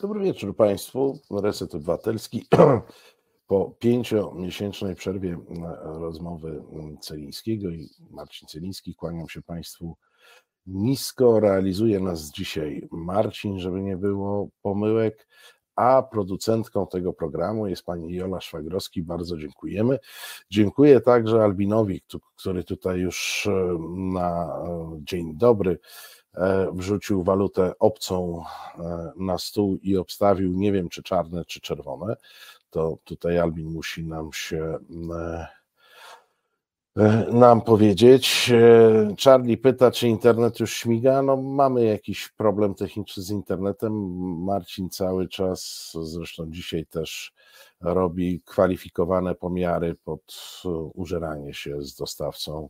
[0.00, 1.20] Dobry wieczór Państwu.
[1.30, 2.46] Reset Obywatelski.
[3.46, 5.38] Po pięciomiesięcznej przerwie
[5.82, 6.62] rozmowy
[7.00, 9.96] Celińskiego i Marcin Celiński kłaniam się Państwu
[10.66, 11.40] nisko.
[11.40, 15.26] Realizuje nas dzisiaj Marcin, żeby nie było pomyłek,
[15.76, 19.02] a producentką tego programu jest pani Jola Szwagrowski.
[19.02, 19.98] Bardzo dziękujemy.
[20.50, 22.02] Dziękuję także Albinowi,
[22.36, 25.78] który tutaj już e, na e, dzień dobry
[26.72, 28.44] wrzucił walutę obcą
[28.78, 32.16] e, na stół i obstawił, nie wiem czy czarne, czy czerwone,
[32.70, 34.78] to tutaj Albin musi nam się
[35.12, 35.46] e,
[37.32, 38.52] nam powiedzieć.
[39.24, 41.22] Charlie pyta, czy internet już śmiga.
[41.22, 43.92] No, mamy jakiś problem techniczny z internetem.
[44.44, 47.32] Marcin cały czas, zresztą dzisiaj też
[47.80, 50.62] robi kwalifikowane pomiary pod
[50.94, 52.68] użeranie się z dostawcą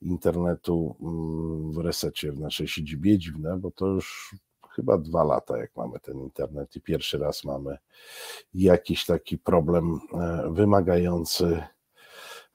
[0.00, 3.18] internetu mm, w resecie w naszej siedzibie.
[3.18, 4.36] Dziwne, bo to już
[4.74, 7.78] chyba dwa lata, jak mamy ten internet, i pierwszy raz mamy
[8.54, 11.62] jakiś taki problem e, wymagający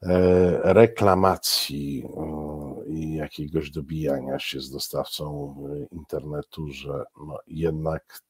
[0.01, 5.55] e, reklamacji e, i jakiegoś dobijania się z dostawcą
[5.91, 8.21] internetu, że no jednak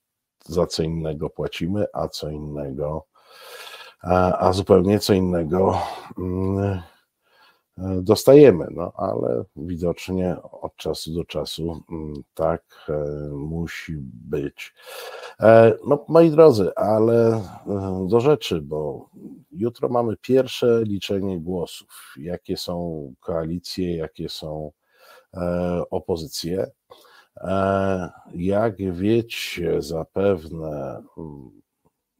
[0.46, 3.06] za co innego płacimy, a co innego,
[4.02, 5.82] a, a zupełnie co innego
[6.18, 6.82] mm,
[7.78, 14.74] dostajemy, no ale widocznie od czasu do czasu mm, tak e, musi być.
[15.40, 19.10] E, no, moi drodzy, ale e, do rzeczy, bo
[19.52, 22.14] jutro mamy pierwsze liczenie głosów.
[22.18, 24.72] Jakie są koalicje, jakie są
[25.92, 26.72] opozycje.
[28.34, 31.62] Jak wiecie, zapewne mm,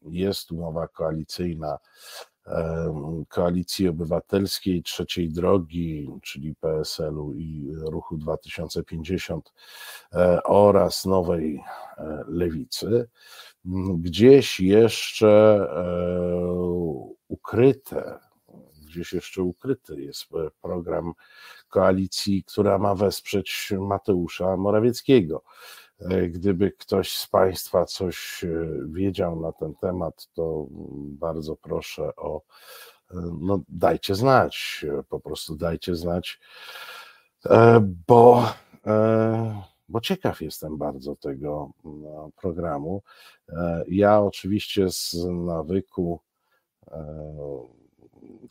[0.02, 1.78] jest umowa koalicyjna
[3.30, 9.54] Koalicji Obywatelskiej, Trzeciej Drogi, czyli PSL-u i Ruchu 2050
[10.14, 11.64] e, oraz Nowej
[11.98, 13.10] e, Lewicy.
[14.00, 15.88] Gdzieś jeszcze e,
[17.28, 18.20] ukryte,
[18.88, 20.26] gdzieś jeszcze ukryty jest
[20.62, 21.14] program
[21.70, 25.44] koalicji, która ma wesprzeć Mateusza Morawieckiego.
[26.02, 28.48] E, gdyby ktoś z Państwa coś e,
[28.88, 30.68] wiedział na ten temat, to
[31.00, 32.42] bardzo proszę o,
[33.12, 36.40] e, no dajcie znać, po prostu dajcie znać,
[38.08, 38.46] bo,
[39.90, 43.02] bo ciekaw jestem bardzo tego no, programu.
[43.88, 46.20] Ja oczywiście z nawyku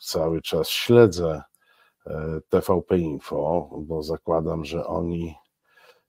[0.00, 1.42] cały czas śledzę
[2.48, 5.34] TVP Info, bo zakładam, że oni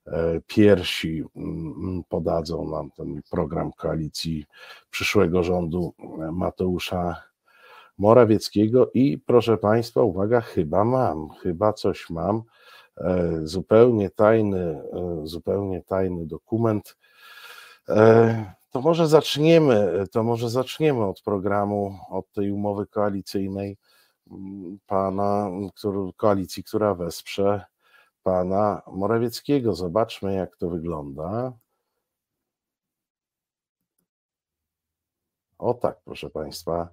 [0.08, 4.46] E, pierwsi mm, podadzą nam ten program koalicji
[4.90, 7.24] przyszłego rządu e, Mateusza
[7.98, 12.42] Morawieckiego i proszę Państwa, uwaga, chyba mam, chyba coś mam,
[12.98, 14.82] e, zupełnie tajny,
[15.24, 16.98] zupełnie tajny dokument.
[18.70, 23.78] To może zaczniemy, to może zaczniemy od programu, od tej umowy koalicyjnej
[24.32, 27.66] mm, pana, który, koalicji, która wesprze
[28.28, 29.74] pana Morawieckiego.
[29.74, 31.54] Zobaczmy, jak to wygląda.
[35.58, 36.90] O tak, proszę Państwa,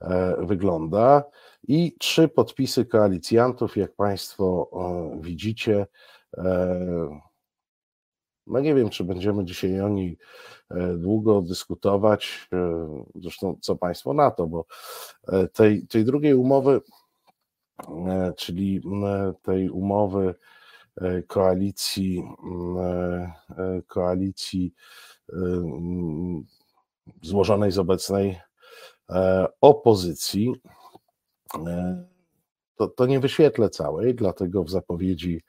[0.00, 1.24] e, wygląda.
[1.68, 5.86] I trzy podpisy koalicjantów, jak Państwo e, widzicie.
[6.36, 7.20] E,
[8.46, 10.18] no nie wiem, czy będziemy dzisiaj o niej
[10.96, 12.48] długo dyskutować.
[13.14, 14.64] Zresztą, co Państwo na to, bo
[15.52, 16.80] tej, tej drugiej umowy,
[18.36, 18.82] czyli
[19.42, 20.34] tej umowy
[21.26, 24.74] koalicji, mm, e, e, koalicji
[25.32, 26.44] mm,
[27.22, 28.40] złożonej z obecnej
[29.60, 30.54] opozycji.
[32.76, 35.42] To, to nie wyświetlę całej, dlatego w zapowiedzi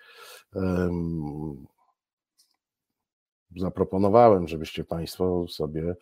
[3.55, 5.95] zaproponowałem, żebyście Państwo sobie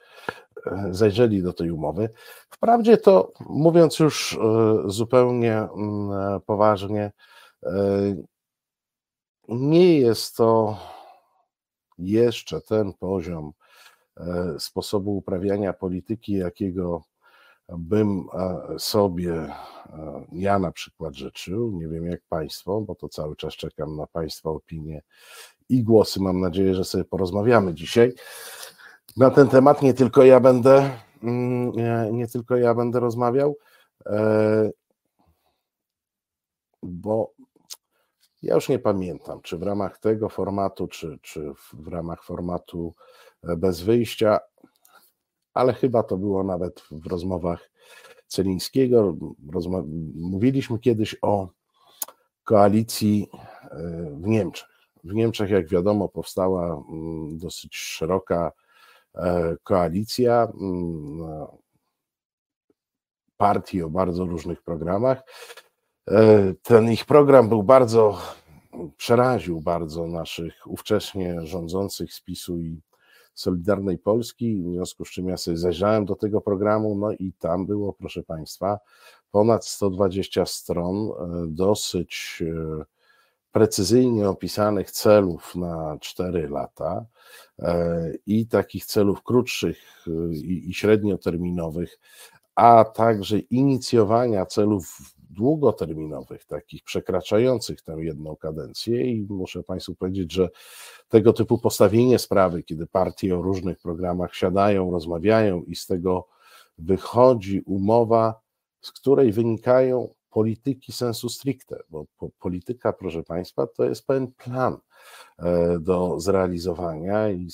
[0.92, 2.10] zajrzeli do tej umowy.
[2.50, 4.40] Wprawdzie to, mówiąc już
[4.86, 7.12] zupełnie mm, poważnie,
[9.48, 10.78] nie jest to
[11.98, 13.52] jeszcze ten poziom
[14.18, 17.04] e, sposobu uprawiania polityki, jakiego
[17.70, 19.54] bym e, sobie e,
[20.32, 21.72] ja na przykład życzył.
[21.72, 25.02] Nie wiem jak Państwo, bo to cały czas czekam na Państwa opinie
[25.70, 26.20] i głosy.
[26.22, 28.14] Mam nadzieję, że sobie porozmawiamy dzisiaj
[29.18, 29.82] na ten temat.
[29.82, 30.92] Nie tylko ja będę,
[31.24, 33.56] mm, nie, nie tylko ja będę rozmawiał,
[36.84, 37.37] bo
[38.42, 42.94] ja już nie pamiętam, czy w ramach tego formatu, czy, czy w ramach formatu
[43.44, 44.40] e, bez wyjścia,
[45.54, 47.72] ale chyba to było nawet w rozmowach
[48.28, 49.16] Celińskiego.
[49.54, 49.84] Rozma
[50.16, 51.50] mówiliśmy kiedyś o
[52.44, 53.78] koalicji e,
[54.22, 54.68] w Niemczech.
[55.04, 58.52] W Niemczech, jak wiadomo, powstała mm, dosyć szeroka
[59.64, 61.48] koalicja mm,
[63.38, 65.24] partii o bardzo różnych programach.
[66.64, 68.18] Ten ich program był bardzo,
[68.98, 72.82] przeraził bardzo naszych ówcześnie rządzących z PiSu i
[73.38, 77.66] Solidarnej Polski, w związku z czym ja sobie zajrzałem do tego programu, no i tam
[77.66, 78.80] było, proszę Państwa,
[79.32, 81.12] ponad 120 stron e,
[81.48, 82.84] dosyć e,
[83.52, 87.06] precyzyjnie opisanych celów na 4 lata
[87.60, 90.06] e, i takich celów krótszych
[90.44, 92.00] i średnioterminowych,
[92.56, 94.98] a także inicjowania celów
[95.38, 100.50] długoterminowych, takich przekraczających tę jedną kadencję i muszę Państwu powiedzieć, że
[101.10, 106.28] tego typu postawienie sprawy, kiedy partie o różnych programach siadają, rozmawiają i z tego
[106.78, 108.42] wychodzi umowa,
[108.82, 112.06] z której wynikają polityki sensu stricte, bo
[112.40, 114.78] polityka, proszę Państwa, to jest pewien plan
[115.40, 117.48] e, do zrealizowania i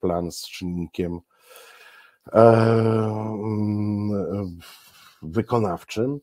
[0.00, 1.20] plan z czynnikiem
[2.32, 2.40] e,
[3.42, 4.58] mm,
[5.22, 6.20] wykonawczym.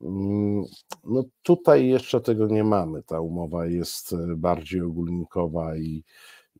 [0.00, 0.64] Mm,
[1.04, 3.02] no tutaj jeszcze tego nie mamy.
[3.02, 6.04] Ta umowa jest e, bardziej ogólnikowa i,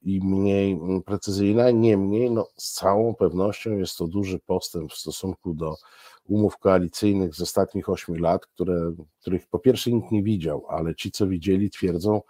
[0.02, 1.70] i mniej mm, precyzyjna.
[1.70, 5.76] Niemniej, no, z całą pewnością jest to duży postęp w stosunku do
[6.24, 11.10] umów koalicyjnych z ostatnich ośmiu lat, które, których po pierwsze nikt nie widział, ale ci,
[11.10, 12.22] co widzieli, twierdzą,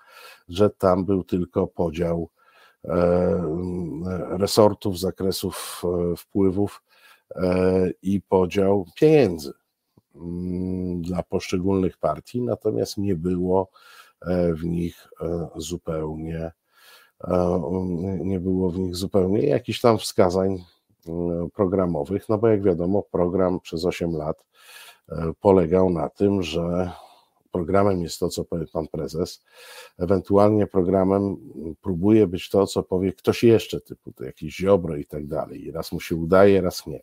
[0.49, 2.31] że tam był tylko podział
[2.85, 6.83] e, mm, resortów, zakresów e, wpływów
[7.35, 9.53] e, i podział pieniędzy
[10.97, 13.69] dla poszczególnych partii, natomiast nie było
[14.23, 16.53] e, w nich e, zupełnie
[17.25, 17.61] e,
[18.21, 20.65] nie było w nich zupełnie jakichś tam wskazań
[21.09, 24.45] mm, programowych, no bo jak wiadomo, program przez 8 lat
[25.41, 26.91] polegał na tym, że
[27.57, 29.45] programem jest to, co powie pan prezes,
[29.99, 31.37] ewentualnie programem
[31.83, 35.73] próbuje być to, co powie ktoś jeszcze, typu to jakiś Ziobro i tak dalej.
[35.73, 37.01] Raz mu się udaje, raz nie.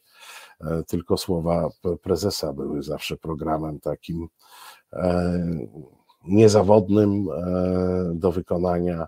[0.65, 1.69] E, tylko słowa
[2.01, 4.27] prezesa były zawsze programem takim
[4.94, 5.33] e,
[6.27, 9.07] niezawodnym e, do wykonania,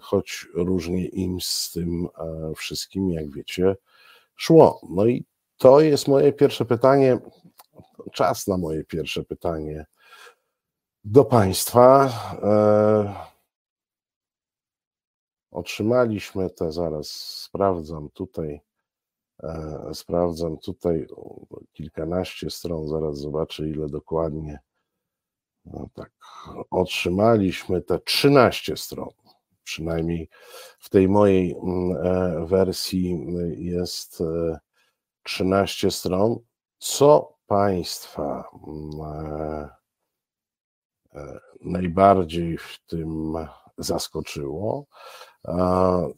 [0.00, 2.08] choć różnie im z tym
[2.56, 3.76] wszystkim, jak wiecie,
[4.36, 4.80] szło.
[4.90, 5.24] No i
[5.56, 7.18] to jest moje pierwsze pytanie,
[8.12, 9.86] czas na moje pierwsze pytanie
[11.04, 12.10] do Państwa.
[15.50, 18.60] Otrzymaliśmy te, zaraz sprawdzam tutaj
[19.92, 21.06] sprawdzam tutaj
[21.72, 24.58] kilkanaście stron, zaraz zobaczę ile dokładnie.
[25.64, 26.12] No tak,
[26.70, 29.08] otrzymaliśmy te 13 stron.
[29.64, 30.28] Przynajmniej
[30.78, 33.26] w tej mojej mm, e, wersji
[33.58, 34.22] jest
[35.22, 36.38] 13 e, stron.
[36.78, 39.68] Co Państwa mm,
[41.60, 43.34] najbardziej w tym
[43.78, 44.86] zaskoczyło?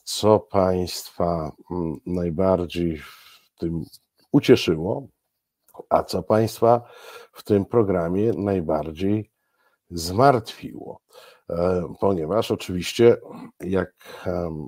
[0.04, 3.84] Co Państwa mm, najbardziej w tym
[4.32, 5.06] ucieszyło,
[5.88, 6.82] a co Państwa
[7.32, 9.30] w tym programie najbardziej
[9.90, 11.00] zmartwiło?
[11.50, 13.16] E, ponieważ oczywiście,
[13.60, 13.92] jak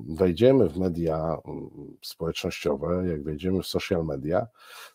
[0.08, 1.70] wejdziemy w media mm,
[2.02, 4.46] społecznościowe, jak wejdziemy w social media,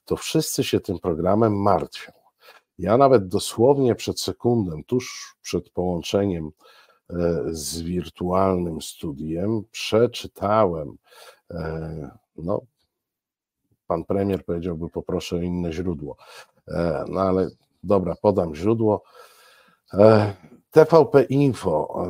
[0.06, 2.12] to wszyscy się tym programem martwią.
[2.78, 6.52] Ja nawet dosłownie przed sekundą, tuż przed połączeniem
[7.52, 10.98] z wirtualnym studiem, przeczytałem,
[11.52, 12.62] e, no,
[13.88, 16.18] pan premier powiedziałby, poproszę o inne źródło.
[16.68, 17.50] E, no ale
[17.84, 19.04] dobra, podam źródło.
[20.72, 22.06] TVP Info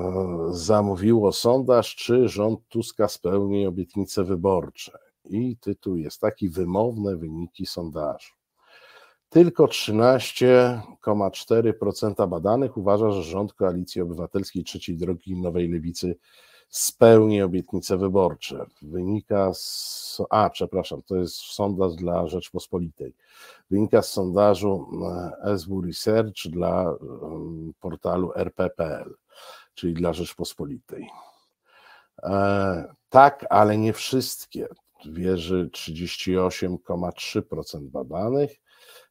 [0.52, 4.98] zamówiło sondaż, czy rząd Tuska spełni obietnice wyborcze.
[5.26, 8.34] I tytuł jest taki: Wymowne wyniki sondażu.
[9.34, 16.16] Tylko 13,4% badanych uważa, że rząd Koalicji Obywatelskiej Trzeciej Drogi Nowej Lewicy
[16.70, 18.66] spełni obietnice wyborcze.
[18.82, 20.22] Wynika z.
[20.30, 23.16] A, przepraszam, to jest sondaż dla Rzeczpospolitej.
[23.72, 24.88] Wynika z sondażu
[25.44, 26.96] e, SW Research dla
[27.80, 29.16] portalu rp.pl,
[29.76, 31.10] czyli dla Rzeczpospolitej.
[32.24, 34.68] E, tak, ale nie wszystkie.
[35.06, 38.63] Wierzy 38,3% badanych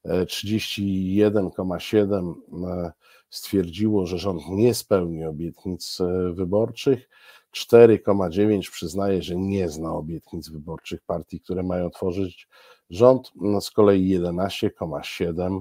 [0.06, 2.34] 31,7
[2.66, 2.92] e,
[3.30, 7.08] stwierdziło, że rząd nie spełni obietnic e, wyborczych.
[7.56, 12.48] 4,9 przyznaje, że nie zna obietnic wyborczych partii, które mają tworzyć
[12.90, 13.32] rząd.
[13.34, 15.60] No z kolei 11,7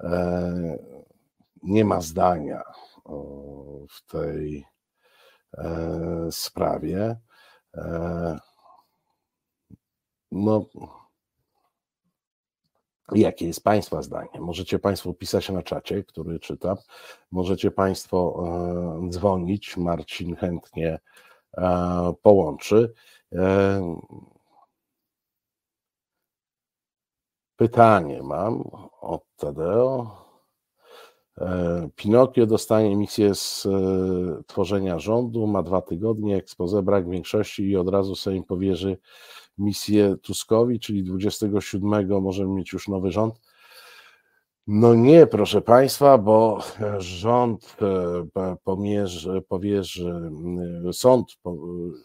[0.00, 0.78] e,
[1.62, 2.62] nie ma zdania
[3.90, 4.64] w tej
[6.30, 7.16] sprawie.
[10.32, 10.66] No,
[13.14, 14.40] Jakie jest Państwa zdanie?
[14.40, 16.76] Możecie Państwo pisać na czacie, który czytam.
[17.30, 18.44] Możecie Państwo
[19.06, 19.76] e, dzwonić.
[19.76, 20.98] Marcin chętnie
[21.56, 22.92] e, połączy.
[23.32, 23.96] E,
[27.56, 30.16] Pytanie mam od Tadeo.
[31.96, 33.68] Pinokio dostanie misję z
[34.46, 38.98] tworzenia rządu, ma dwa tygodnie, ekspozę, brak większości i od razu sobie powierzy
[39.58, 43.40] misję Tuskowi, czyli 27 możemy mieć już nowy rząd.
[44.66, 46.58] No nie, proszę Państwa, bo
[46.98, 47.76] rząd
[48.36, 50.30] e, pomierzy, powierzy,
[50.92, 51.36] sąd,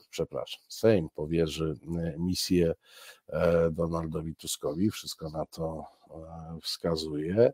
[0.10, 1.76] przepraszam, Sejm powierzy
[2.18, 2.74] misję
[3.72, 5.86] Donaldowi Tuskowi, wszystko na to
[6.62, 7.54] wskazuje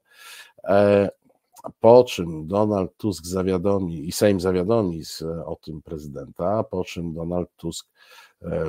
[1.80, 5.04] po czym Donald Tusk zawiadomi i Sejm zawiadomi
[5.46, 7.92] o tym prezydenta, po czym Donald Tusk e,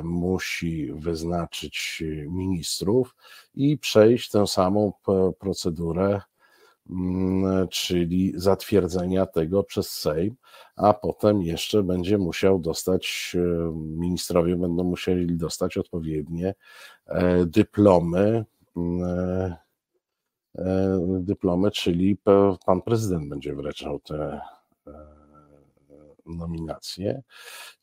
[0.03, 3.15] musi wyznaczyć ministrów
[3.55, 4.93] i przejść tę samą
[5.39, 6.21] procedurę,
[6.89, 10.35] mm, czyli zatwierdzenia tego przez Sejm,
[10.75, 16.55] a potem jeszcze będzie musiał dostać, e, ministrowie będą musieli dostać odpowiednie
[17.05, 18.45] e, dyplomy
[18.77, 19.55] mm,
[20.57, 22.17] E, dyplomy, czyli
[22.65, 24.41] pan prezydent będzie wręczał te
[24.87, 25.20] e,
[26.25, 27.21] nominacje.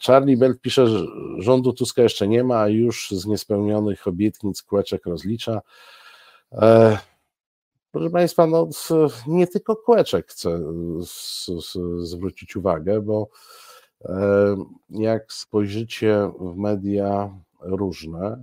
[0.07, 1.05] Charlie Bell pisze, że
[1.39, 5.61] rządu Tuska jeszcze nie ma, a już z niespełnionych obietnic kłeczek rozlicza.
[6.53, 6.99] E,
[7.93, 8.69] proszę Państwa, no,
[9.27, 10.61] nie tylko kłeczek chcę
[12.03, 13.29] zwrócić uwagę, bo
[14.91, 18.43] jak spojrzycie w media różne,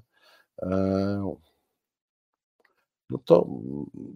[3.16, 3.48] no to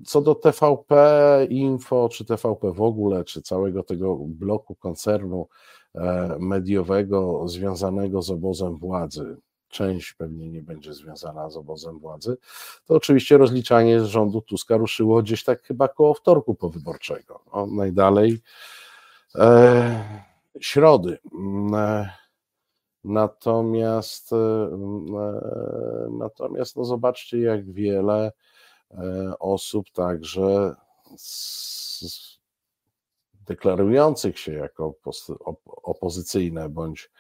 [0.06, 5.48] co do TVP Info, czy TVP w ogóle, czy całego tego bloku koncernu
[5.96, 9.38] e, mediowego związanego z obozem władzy,
[9.70, 12.38] część pewnie nie będzie związana z obozem władzy,
[12.86, 17.40] to oczywiście rozliczanie z rządu Tuska ruszyło gdzieś tak chyba koło wtorku powyborczego.
[17.54, 18.42] No, najdalej
[19.36, 20.24] e,
[20.60, 21.18] środy.
[21.34, 22.10] Mm, e,
[23.04, 28.32] natomiast, e, e, natomiast no zobaczcie, jak wiele
[29.40, 30.76] osób także
[33.34, 34.94] deklarujących się jako
[35.66, 37.12] opozycyjne bądź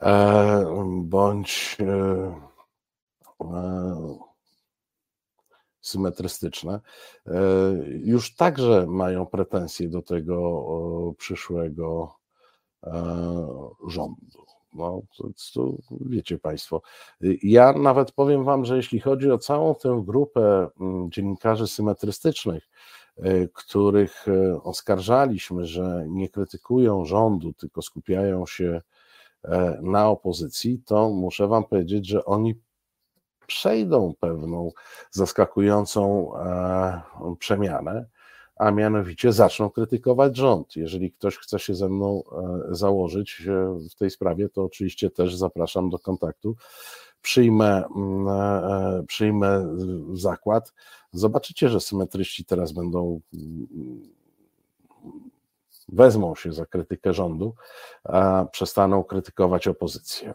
[0.00, 0.64] e,
[1.02, 2.54] bądź e,
[5.80, 6.80] symetrystyczne,
[7.86, 12.14] już także mają pretensje do tego przyszłego
[13.88, 14.53] rządu.
[14.74, 16.82] No, to, to, wiecie Państwo.
[17.42, 22.68] Ja nawet powiem Wam, że jeśli chodzi o całą tę grupę mm, dziennikarzy symetrystycznych,
[23.18, 28.80] y, których y, oskarżaliśmy, że nie krytykują rządu, tylko skupiają się
[29.44, 32.54] e, na opozycji, to muszę Wam powiedzieć, że oni
[33.46, 34.70] przejdą pewną
[35.10, 37.00] zaskakującą e,
[37.38, 38.06] przemianę
[38.56, 40.76] a mianowicie zaczną krytykować rząd.
[40.76, 45.36] Jeżeli ktoś chce się ze mną e, założyć e, w tej sprawie, to oczywiście też
[45.36, 46.56] zapraszam do kontaktu.
[47.22, 49.76] Przyjmę, mm, e, przyjmę
[50.12, 50.72] zakład.
[51.12, 53.66] Zobaczycie, że symetryści teraz będą mm,
[55.88, 57.54] wezmą się za krytykę rządu,
[58.04, 60.34] a przestaną krytykować opozycję.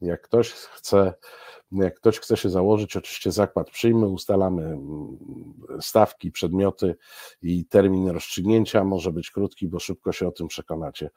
[0.00, 1.14] Jak ktoś chce
[1.72, 5.18] jak ktoś chce się założyć, oczywiście zakład przyjmy, ustalamy mm,
[5.80, 6.96] stawki, przedmioty
[7.42, 8.84] i termin rozstrzygnięcia.
[8.84, 11.10] Może być krótki, bo szybko się o tym przekonacie.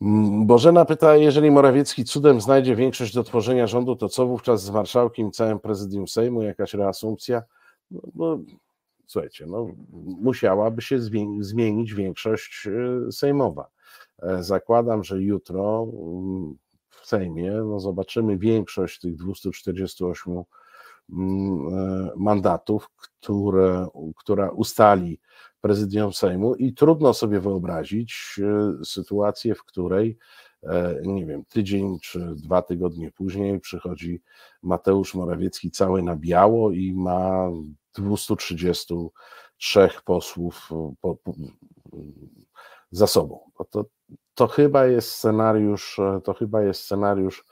[0.00, 4.70] Mm, Bożena pyta, jeżeli Morawiecki cudem znajdzie większość do tworzenia rządu, to co wówczas z
[4.70, 7.42] marszałkiem, całym prezydium Sejmu, jakaś reasumpcja?
[7.90, 8.38] No, no,
[9.06, 9.66] słuchajcie, no,
[10.20, 10.98] musiałaby się
[11.40, 12.66] zmienić większość
[13.08, 13.68] y, sejmowa.
[14.22, 16.56] E, zakładam, że jutro mm,
[17.02, 20.42] w Sejmie, no zobaczymy większość tych 248
[21.12, 23.86] mm, e, mandatów, które,
[24.16, 25.20] która ustali
[25.60, 30.18] prezydium Sejmu i trudno sobie wyobrazić e, sytuację, w której
[30.62, 34.22] e, nie wiem, tydzień czy dwa tygodnie później przychodzi
[34.62, 37.48] Mateusz Morawiecki cały na biało i ma
[37.94, 40.70] 233 posłów
[41.00, 41.34] po, po,
[42.96, 43.40] za sobą.
[43.70, 43.84] To,
[44.34, 47.44] to chyba jest scenariusz, e, to chyba jest scenariusz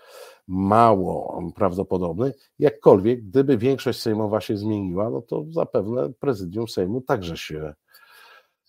[0.49, 2.35] mało prawdopodobny.
[2.59, 7.75] Jakkolwiek, gdyby większość sejmowa się zmieniła, no to zapewne prezydium Sejmu także się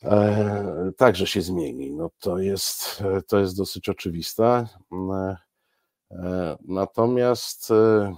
[0.03, 1.91] e, także się zmieni.
[1.91, 4.67] No to jest, e, to jest dosyć oczywiste.
[4.91, 5.37] E,
[6.11, 8.15] e, natomiast e,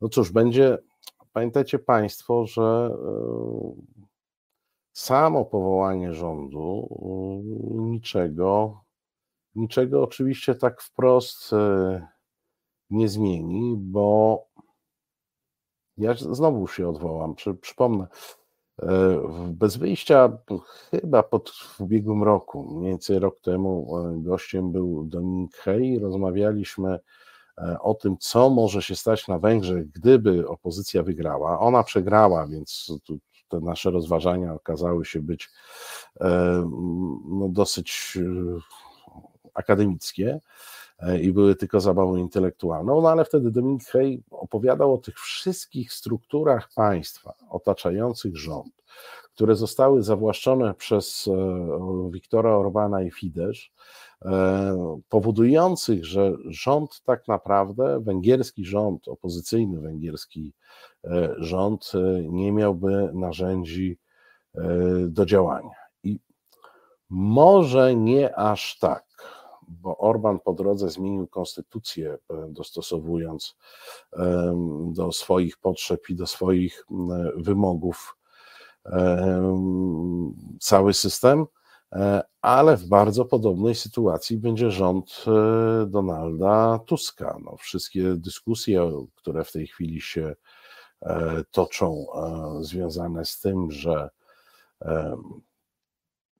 [0.00, 0.78] no cóż, będzie,
[1.32, 2.90] pamiętajcie Państwo, że
[4.98, 8.80] samo powołanie rządu mm, niczego,
[9.54, 12.06] niczego oczywiście tak wprost e,
[12.90, 14.44] nie zmieni, bo
[15.96, 18.06] ja znowu się odwołam, przy, przypomnę,
[18.82, 20.38] e, bez wyjścia
[20.90, 26.98] chyba pod w ubiegłym roku, mniej więcej rok temu, gościem był Dominik Hej, rozmawialiśmy
[27.80, 31.60] o tym, co może się stać na Węgrzech, gdyby opozycja wygrała.
[31.60, 32.92] Ona przegrała, więc
[33.48, 35.50] te nasze rozważania okazały się być
[37.28, 38.18] no, dosyć
[39.54, 40.40] akademickie
[41.22, 46.68] i były tylko zabawą intelektualną, no ale wtedy Dominik Hej opowiadał o tych wszystkich strukturach
[46.74, 48.72] państwa otaczających rząd,
[49.34, 54.07] które zostały zawłaszczone przez e, Wiktora Orbana i Fidesz, e,
[55.08, 60.52] powodujących, że rząd tak naprawdę, węgierski rząd, opozycyjny węgierski
[61.04, 63.98] e, rząd, nie miałby narzędzi
[65.08, 65.74] do działania.
[66.02, 66.20] I
[67.10, 69.04] może nie aż tak,
[69.68, 73.56] bo Orban po drodze zmienił konstytucję, dostosowując
[74.92, 76.86] do swoich potrzeb i do swoich
[77.36, 78.16] wymogów
[80.60, 81.57] cały system, e,
[82.42, 87.38] ale w bardzo podobnej sytuacji będzie rząd e, Donalda Tuska.
[87.44, 90.34] No, wszystkie dyskusje, które w tej chwili się
[91.02, 92.06] e, toczą,
[92.60, 94.10] związane z tym, że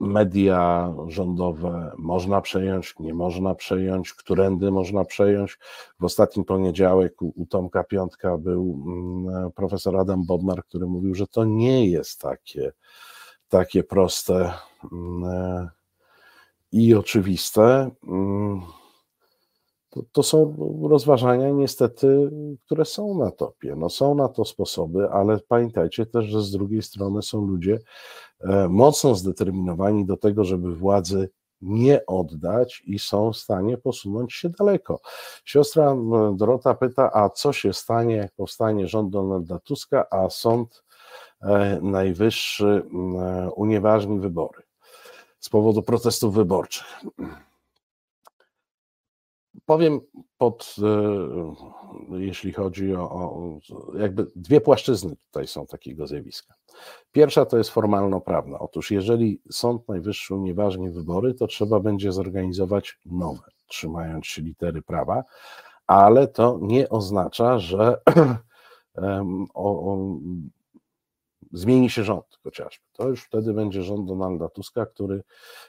[0.00, 5.58] media rządowe można przejąć, nie można przejąć, którędy można przejąć.
[6.00, 11.44] W ostatnim poniedziałek u, Tomka Piątka był mm, profesor Adam Bodnar, który mówił, że to
[11.44, 12.72] nie jest takie,
[13.48, 14.52] takie proste
[16.72, 17.90] i oczywiste.
[18.08, 18.60] Mm,
[19.90, 22.30] to, to, są rozważania niestety,
[22.66, 23.74] które są na topie.
[23.76, 27.78] No, są na to sposoby, ale pamiętajcie też, że z drugiej strony są ludzie
[28.40, 31.30] e, mocno zdeterminowani do tego, żeby władzy
[31.60, 35.00] nie oddać i są w stanie posunąć się daleko.
[35.44, 35.96] Siostra
[36.36, 40.84] Dorota pyta, a co się stanie, jak powstanie rząd Donalda Tuska, a Sąd
[41.42, 42.82] e, Najwyższy
[43.18, 44.67] e, unieważni wybory
[45.40, 46.86] z powodu protestów wyborczych.
[49.66, 50.00] Powiem
[50.38, 50.76] pod,
[52.12, 53.58] e, jeśli chodzi o, o,
[53.98, 56.54] jakby dwie płaszczyzny tutaj są takiego zjawiska.
[57.12, 58.58] Pierwsza to jest formalno-prawna.
[58.58, 65.24] Otóż jeżeli Sąd Najwyższy unieważni wybory, to trzeba będzie zorganizować nowe, trzymając się litery prawa,
[65.86, 68.00] ale to nie oznacza, że
[69.54, 70.18] o, o,
[71.52, 72.84] zmieni się rząd chociażby.
[72.92, 75.22] To już wtedy będzie rząd Donalda Tuska, który,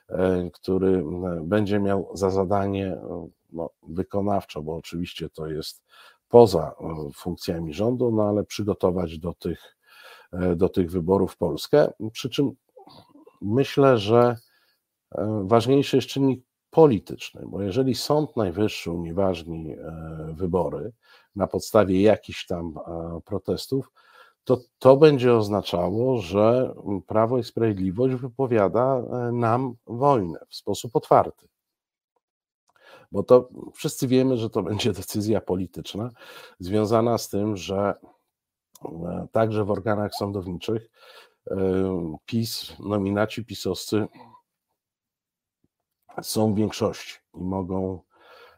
[0.10, 1.04] e, który
[1.42, 2.98] będzie miał za zadanie
[3.52, 5.84] no, wykonawczo, bo oczywiście to jest
[6.30, 9.78] poza e, funkcjami rządu, no ale przygotować do tych,
[10.34, 11.92] e, do tych wyborów Polskę.
[12.12, 12.52] Przy czym
[13.42, 14.36] myślę, że
[15.16, 19.76] e, ważniejszy jest czynnik polityczny, bo jeżeli Sąd Najwyższy unieważni
[20.34, 20.92] wybory
[21.36, 22.74] na podstawie jakichś tam
[23.26, 23.92] protestów,
[24.44, 26.74] to to będzie oznaczało, że
[27.08, 31.50] Prawo i Sprawiedliwość wypowiada nam wojnę w sposób otwarty
[33.12, 36.10] bo to wszyscy wiemy, że to będzie decyzja polityczna
[36.60, 37.96] związana z tym, że
[38.86, 40.90] e, także w organach sądowniczych
[41.52, 41.56] e,
[42.26, 44.08] PiS, nominaci pisowscy
[46.22, 48.00] są w większości i mogą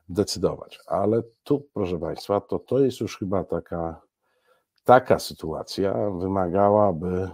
[0.10, 0.80] decydować.
[0.88, 4.02] Ale tu, proszę Państwa, to, to jest już chyba taka,
[4.84, 7.30] taka sytuacja, wymagałaby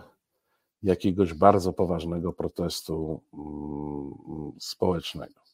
[0.84, 5.48] jakiegoś bardzo poważnego protestu mm, społecznego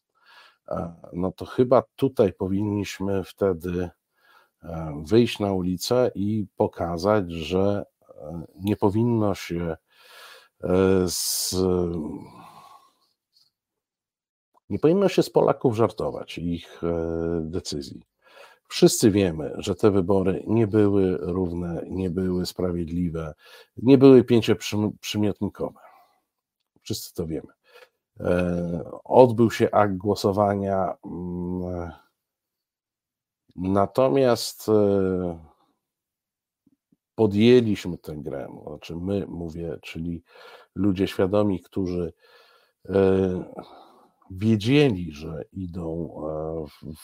[1.14, 3.90] no to chyba tutaj powinniśmy wtedy
[4.64, 9.78] e, wyjść na ulicę i pokazać, że e, nie powinno się
[10.64, 10.78] e,
[11.08, 11.56] z
[14.70, 16.82] nie powinno się z Polaków żartować ich
[17.42, 18.04] decyzji.
[18.74, 23.34] Wszyscy wiemy, że te wybory nie były równe, nie były sprawiedliwe,
[23.78, 25.80] nie były pięcioprzymiotnikowe.
[26.82, 27.48] Wszyscy to wiemy.
[28.20, 30.98] E, odbył się akt głosowania.
[31.06, 31.92] Mm,
[33.56, 35.40] natomiast e,
[37.16, 40.24] podjęliśmy tę grę, znaczy my mówię, czyli
[40.76, 42.14] ludzie świadomi, którzy
[42.90, 43.44] e,
[44.38, 46.14] wiedzieli, że idą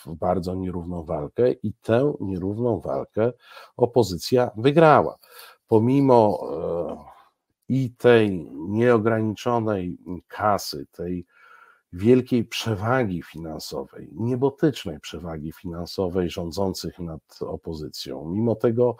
[0.06, 3.34] w bardzo nierówną walkę i tę nierówną walkę
[3.78, 5.18] opozycja wygrała.
[5.68, 6.39] Pomimo
[7.70, 11.26] i tej nieograniczonej kasy, tej
[11.94, 18.96] wielkiej przewagi finansowej, niebotycznej przewagi finansowej rządzących nad opozycją, mimo tego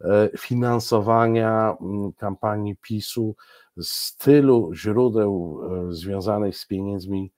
[0.00, 1.76] e, finansowania
[2.16, 3.36] kampanii PiSu
[3.76, 7.32] z tylu źródeł e, związanych z pieniędzmi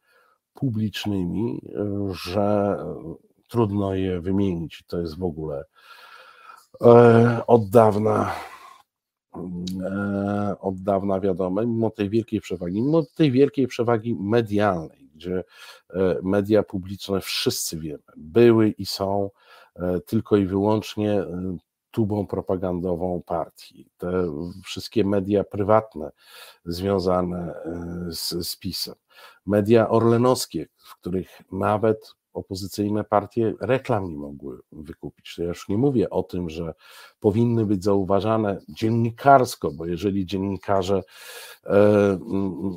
[0.57, 2.79] publicznymi, e, że
[3.49, 4.85] trudno je wymienić.
[4.87, 5.65] To jest w ogóle
[7.47, 8.33] od dawna
[9.85, 15.45] E, od dawna wiadome, mimo tej wielkiej przewagi, mimo tej wielkiej przewagi medialnej, gdzie
[15.91, 19.31] e, media publiczne, wszyscy wiemy, były i są
[20.07, 21.25] tylko i wyłącznie
[21.97, 23.89] tubą propagandową partii.
[23.97, 24.11] Te
[24.65, 26.11] wszystkie media prywatne
[26.65, 27.55] związane
[28.09, 28.95] z, z PiSem,
[29.47, 35.35] media orlenowskie, w których nawet opozycyjne partie reklam nie mogły wykupić.
[35.35, 36.75] To ja już nie mówię o tym, że
[37.21, 41.03] powinny być zauważane dziennikarsko, bo jeżeli dziennikarze
[41.67, 42.19] e,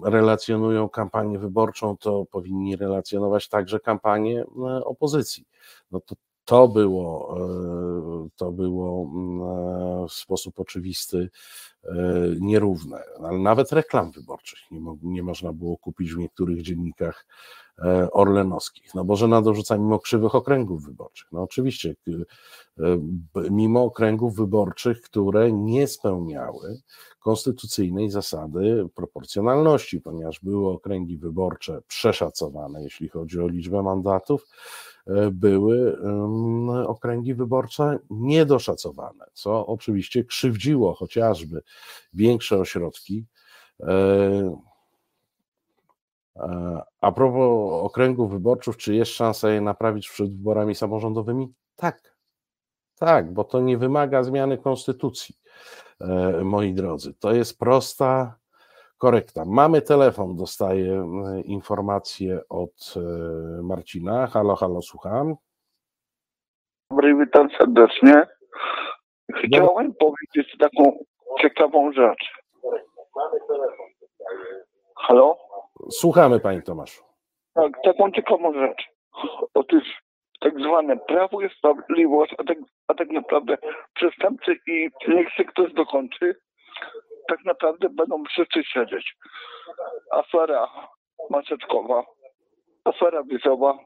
[0.03, 5.45] relacjonują kampanię wyborczą, to powinni relacjonować także kampanię e, opozycji.
[5.91, 6.15] No to
[6.49, 9.11] to było, e, to było
[10.07, 11.29] w sposób oczywisty
[12.39, 17.25] nierówne, ale nawet reklam wyborczych nie, mo nie można było kupić w niektórych dziennikach
[17.83, 18.95] E, orlenowskich.
[18.95, 21.27] No bo żona dorzuca mimo krzywych okręgów wyborczych.
[21.31, 21.95] No oczywiście,
[22.79, 22.83] e,
[23.49, 26.81] mimo okręgów wyborczych, które nie spełniały
[27.19, 34.49] konstytucyjnej zasady proporcjonalności, ponieważ były okręgi wyborcze przeszacowane, jeśli chodzi o liczbę mandatów, e,
[35.31, 35.97] były
[36.87, 41.61] okręgi wyborcze niedoszacowane, co oczywiście krzywdziło chociażby
[42.13, 43.25] większe ośrodki
[46.35, 51.53] E, a propos okręgów wyborczych, czy jest szansa je naprawić przed wyborami samorządowymi?
[51.75, 52.15] Tak,
[52.95, 55.35] tak, bo to nie wymaga zmiany konstytucji,
[56.01, 57.13] e, moi drodzy.
[57.13, 58.38] To jest prosta
[58.99, 59.43] korekta.
[59.45, 62.93] Mamy telefon, dostaję e, informację od
[63.63, 64.27] Marcina.
[64.27, 65.35] Halo, halo, słucham.
[66.91, 68.27] Dobry, witam serdecznie.
[69.33, 70.97] Chciałem powiedzieć taką
[71.41, 72.31] ciekawą rzecz.
[73.15, 73.85] Mamy telefon.
[74.95, 75.37] Halo?
[75.89, 77.03] Słuchamy, panie Tomaszu.
[77.53, 78.83] Tak, taką ciekawą rzecz.
[79.53, 79.83] Otóż
[80.39, 82.57] tak zwane prawo i sprawiedliwość, a tak,
[82.87, 83.57] a tak naprawdę
[83.93, 86.35] przestępcy i niech się ktoś dokończy,
[87.29, 89.15] tak naprawdę będą wszyscy siedzieć.
[90.11, 90.67] Afera
[91.29, 92.03] maseczkowa,
[92.83, 93.77] afera wizowa,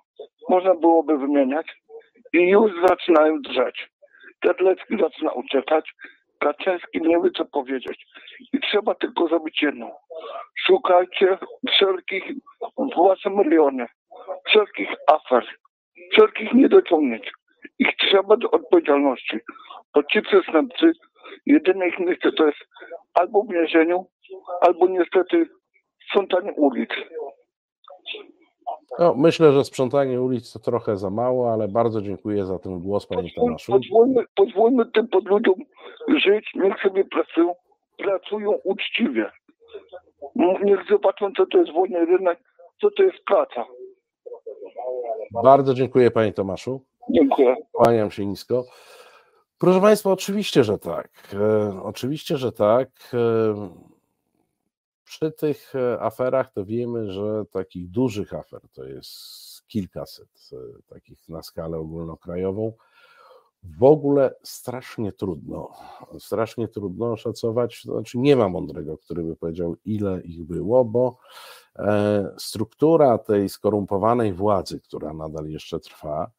[0.50, 1.68] można byłoby wymieniać
[2.34, 3.90] i już zaczynają drzeć.
[4.42, 5.94] Terlecki zaczyna uciekać,
[6.44, 8.06] Kaczyński nie wie co powiedzieć.
[8.54, 9.92] I trzeba tylko zrobić jedno.
[10.66, 11.38] Szukajcie
[11.70, 12.24] wszelkich
[12.78, 13.88] w waszym rejonie,
[14.46, 15.46] wszelkich afer,
[16.12, 17.32] wszelkich niedociągnięć.
[17.80, 19.40] Ich trzeba do odpowiedzialności.
[19.94, 20.92] Bo ci przestępcy,
[21.46, 22.60] jedyne ich miejsce to jest
[23.14, 24.06] albo w więzieniu,
[24.62, 25.50] albo niestety
[26.08, 26.90] sprzątanie ulic.
[29.00, 33.06] No, myślę, że sprzątanie ulic to trochę za mało, ale bardzo dziękuję za ten głos,
[33.06, 33.72] panie Tomaszu.
[33.72, 35.56] Pozwólmy, pozwólmy tym pod ludziom
[36.26, 37.56] żyć, niech sobie pracują,
[37.98, 39.32] pracują uczciwie.
[40.36, 42.40] Niech zobaczą, co to jest wolny rynek,
[42.82, 43.66] co to jest praca.
[45.44, 46.82] Bardzo dziękuję, panie Tomaszu.
[47.10, 47.56] Dziękuję.
[47.72, 48.64] Kłaniam się nisko.
[49.64, 51.10] Proszę Państwa, oczywiście, że tak.
[51.34, 52.90] E, oczywiście, że tak.
[53.14, 53.70] E,
[55.04, 60.50] przy tych e, aferach to wiemy, że takich dużych afer to jest kilkaset,
[60.88, 62.74] takich na skalę ogólnokrajową.
[63.64, 65.70] W ogóle strasznie trudno,
[66.20, 71.18] strasznie trudno szacować, to znaczy nie ma mądrego, który by powiedział, ile ich było, bo
[72.38, 76.32] struktura tej skorumpowanej władzy, która nadal jeszcze trwa,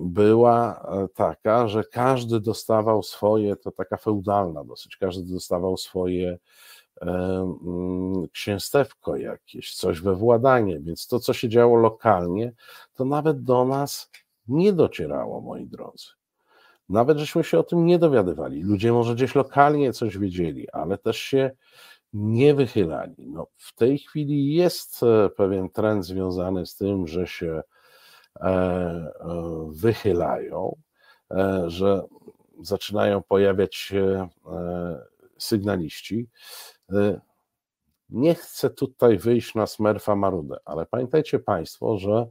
[0.00, 6.38] była taka, że każdy dostawał swoje, to taka feudalna dosyć, każdy dostawał swoje
[7.00, 12.52] Mm, księstewko jakieś, coś we władanie, więc to, co się działo lokalnie,
[12.94, 14.10] to nawet do nas
[14.48, 16.06] nie docierało, moi drodzy.
[16.88, 18.62] Nawet żeśmy się o tym nie dowiadywali.
[18.62, 21.50] Ludzie może gdzieś lokalnie coś wiedzieli, ale też się
[22.12, 23.14] nie wychylali.
[23.18, 27.64] No, w tej chwili jest e, pewien trend związany z tym, że się e, e,
[29.68, 30.76] wychylają,
[31.66, 32.02] że
[32.62, 34.28] zaczynają pojawiać się
[35.38, 36.28] sygnaliści.
[38.10, 42.26] Nie chcę tutaj wyjść na smerfa marudę, ale pamiętajcie Państwo, że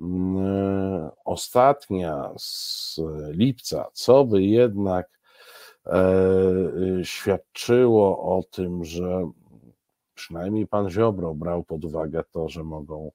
[0.00, 5.08] mm, ostatnia z lipca, co by jednak
[5.86, 6.02] e,
[7.02, 9.30] świadczyło o tym, że
[10.14, 13.10] przynajmniej pan Ziobro brał pod uwagę to, że mogą e,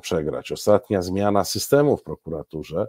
[0.00, 0.52] przegrać.
[0.52, 2.86] Ostatnia zmiana systemu w prokuraturze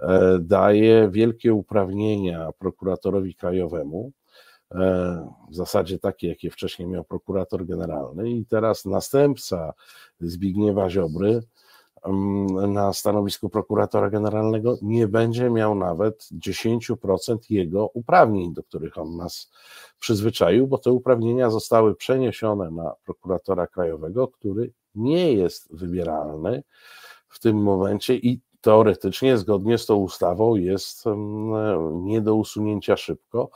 [0.00, 4.12] e, daje wielkie uprawnienia prokuratorowi krajowemu
[4.74, 9.72] E, w zasadzie takie, jakie wcześniej miał prokurator generalny, i teraz następca
[10.20, 11.42] Zbigniewa Ziobry
[12.04, 19.16] mm, na stanowisku prokuratora generalnego nie będzie miał nawet 10% jego uprawnień, do których on
[19.16, 19.50] nas
[19.98, 26.62] przyzwyczaił, bo te uprawnienia zostały przeniesione na prokuratora krajowego, który nie jest wybieralny
[27.28, 31.04] w tym momencie i teoretycznie, zgodnie z tą ustawą, jest
[31.92, 33.50] nie do usunięcia szybko.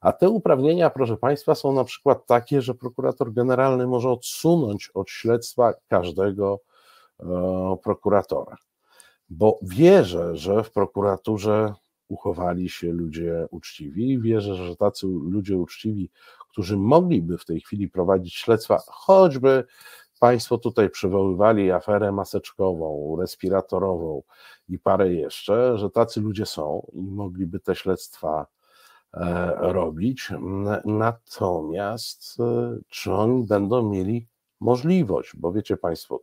[0.00, 5.10] A te uprawnienia, proszę Państwa, są na przykład takie, że prokurator generalny może odsunąć od
[5.10, 6.60] śledztwa każdego
[7.20, 8.56] e, prokuratora.
[9.30, 11.74] bo wierzę, że w prokuraturze
[12.08, 14.20] uchowali się ludzie uczciwi.
[14.20, 16.10] Wierzę, że tacy ludzie uczciwi,
[16.48, 19.64] którzy mogliby w tej chwili prowadzić śledztwa, choćby
[20.22, 24.22] Państwo tutaj przywoływali aferę maseczkową, respiratorową
[24.68, 28.46] i parę jeszcze, że tacy ludzie są i mogliby te śledztwa
[29.14, 30.32] e, robić.
[30.84, 34.28] Natomiast e, czy oni będą mieli
[34.60, 35.36] możliwość?
[35.36, 36.20] Bo wiecie Państwo,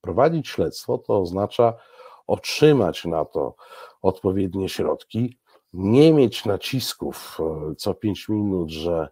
[0.00, 1.74] prowadzić śledztwo to oznacza
[2.26, 3.54] otrzymać na to
[4.02, 5.38] odpowiednie środki,
[5.72, 9.08] nie mieć nacisków e, co 5 minut, że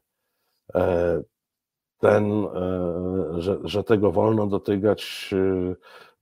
[1.99, 5.75] ten, e, że, że tego wolno dotykać, e,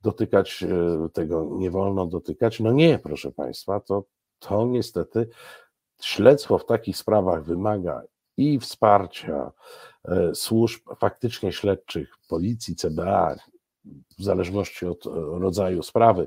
[0.02, 2.60] dotykać, e, tego nie wolno dotykać.
[2.60, 4.04] No nie, proszę Państwa, to,
[4.38, 5.28] to niestety
[6.02, 8.02] śledztwo w takich sprawach wymaga
[8.36, 9.52] i wsparcia
[10.34, 13.36] służb faktycznie śledczych, policji, CBA,
[14.18, 15.04] w zależności od
[15.40, 16.26] rodzaju sprawy,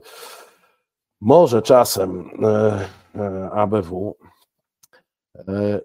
[1.21, 2.29] może czasem
[3.51, 4.17] ABW.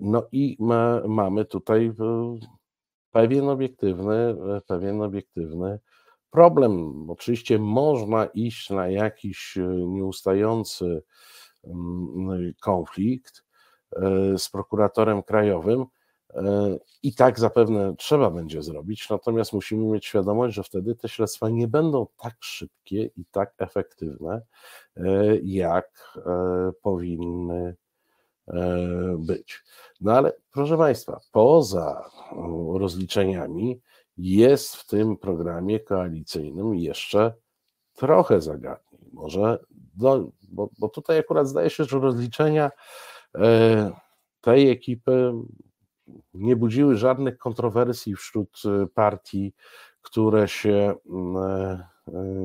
[0.00, 1.92] No i ma, mamy tutaj
[3.14, 5.79] pewien obiektywny, e, pewien obiektywny
[6.31, 7.05] problem.
[7.11, 11.03] Oczywiście można iść na jakiś e, nieustający
[11.64, 13.44] mm, konflikt
[13.92, 15.85] e, z prokuratorem krajowym.
[17.03, 21.68] I tak zapewne trzeba będzie zrobić, natomiast musimy mieć świadomość, że wtedy te śledztwa nie
[21.68, 24.42] będą tak szybkie i tak efektywne,
[25.42, 26.18] jak
[26.83, 27.77] powinny
[29.18, 29.62] być.
[30.00, 32.11] No ale proszę Państwa, poza
[32.74, 33.80] rozliczeniami
[34.16, 37.35] jest w tym programie koalicyjnym jeszcze
[37.94, 39.00] trochę zagadnień.
[39.12, 42.70] Może, do, bo, bo tutaj akurat zdaje się, że rozliczenia
[43.35, 43.92] e,
[44.40, 45.33] tej ekipy
[46.35, 49.54] nie budziły żadnych kontrowersji wśród e, partii,
[50.02, 50.94] które się,
[51.37, 51.88] e,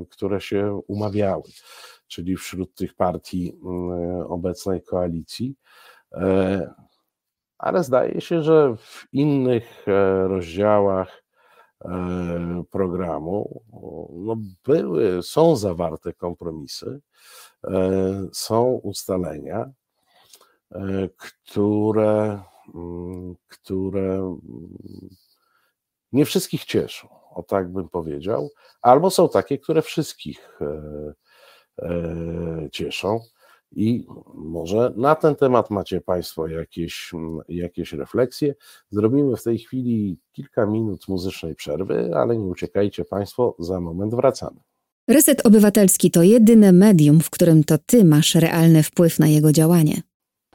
[0.10, 1.44] które się umawiały,
[2.10, 3.60] czyli wśród tych partii
[4.28, 5.56] obecnej koalicji.
[7.60, 11.24] Ale zdaje się, że w innych e, rozdziałach
[11.82, 13.64] e, programu
[14.14, 17.02] no były, są zawarte kompromisy,
[17.64, 17.72] e,
[18.34, 19.72] są ustalenia,
[21.18, 22.42] które,
[22.76, 24.38] mm, które mm,
[26.12, 28.50] nie wszystkich cieszą, o tak bym powiedział,
[28.82, 30.60] albo są takie, które wszystkich
[32.72, 33.20] cieszą.
[33.72, 37.12] I może na ten temat macie Państwo jakieś,
[37.50, 38.56] jakieś refleksje.
[38.90, 44.60] Zrobimy w tej chwili kilka minut muzycznej przerwy, ale nie uciekajcie Państwo, za moment wracamy.
[45.08, 50.02] Reset Obywatelski to jedyne medium, w którym to Ty masz realny wpływ na jego działanie.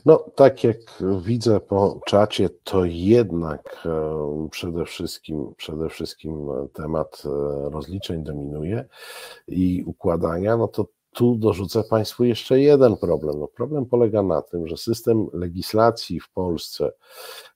[0.04, 0.76] No, tak jak
[1.22, 7.28] widzę po czacie, to jednak e, przede wszystkim, przede wszystkim temat e,
[7.70, 8.84] rozliczeń dominuje
[9.48, 13.40] i układania, no to tu dorzucę Państwu jeszcze jeden problem.
[13.40, 16.92] No problem polega na tym, że system legislacji w Polsce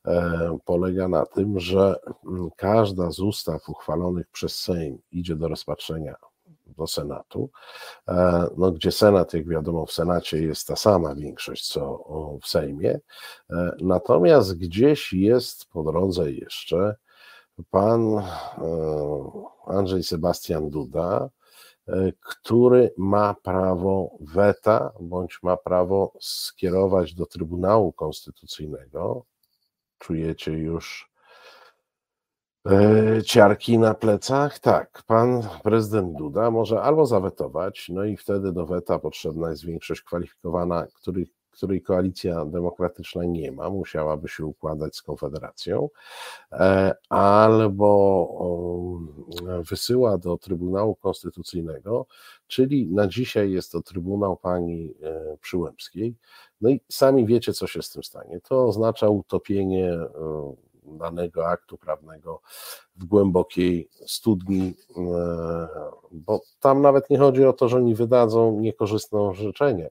[0.07, 1.94] e, polega na tym, że
[2.27, 6.14] mm, każda z ustaw uchwalonych przez Sejm idzie do rozpatrzenia
[6.66, 7.51] do Senatu,
[8.09, 12.05] e, no, gdzie Senat, jak wiadomo, w Senacie jest ta sama większość, co
[12.42, 13.01] w Sejmie.
[13.51, 16.97] E, natomiast gdzieś jest po drodze jeszcze
[17.71, 18.23] pan
[19.66, 21.31] Andrzej Sebastian Duda,
[22.20, 29.24] który ma prawo weta bądź ma prawo skierować do Trybunału Konstytucyjnego.
[29.98, 31.11] Czujecie już
[32.70, 34.59] e, ciarki na plecach?
[34.59, 40.03] Tak, pan prezydent Duda może albo zawetować, no i wtedy do weta potrzebna jest większość
[40.03, 45.88] kwalifikowana, których której koalicja demokratyczna nie ma, musiałaby się układać z Konfederacją,
[46.53, 47.99] e, albo
[49.71, 52.07] wysyła do Trybunału Konstytucyjnego,
[52.47, 56.14] czyli na dzisiaj jest to Trybunał Pani e, Przyłębskiej.
[56.61, 58.40] No i sami wiecie, co się z tym stanie.
[58.40, 60.09] To oznacza utopienie e,
[60.99, 62.41] danego aktu prawnego
[62.97, 65.69] w głębokiej studni, e,
[66.13, 69.91] bo tam nawet nie chodzi o to, że oni wydadzą niekorzystne orzeczenie,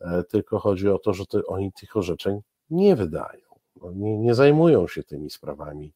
[0.00, 2.40] e, tylko chodzi o to, że oni tych orzeczeń
[2.70, 3.46] nie wydają,
[3.94, 5.94] nie, nie zajmują się tymi sprawami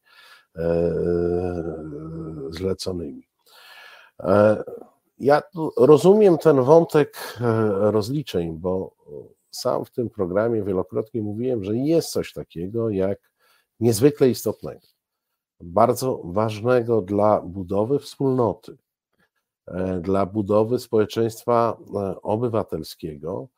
[0.56, 0.94] e,
[2.50, 3.28] zleconymi.
[5.18, 5.42] Ja
[5.76, 7.38] rozumiem ten wątek
[7.80, 8.94] rozliczeń, bo
[9.50, 13.31] sam w tym programie wielokrotnie mówiłem, że jest coś takiego jak
[13.82, 14.86] niezwykle istotnego,
[15.60, 18.76] bardzo ważnego dla budowy wspólnoty,
[19.66, 23.48] e, dla budowy społeczeństwa e, obywatelskiego,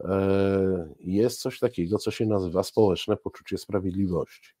[0.00, 4.54] e, jest coś takiego, co się nazywa społeczne poczucie sprawiedliwości.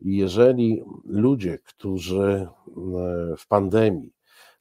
[0.00, 2.48] I jeżeli ludzie, którzy
[3.38, 4.12] w pandemii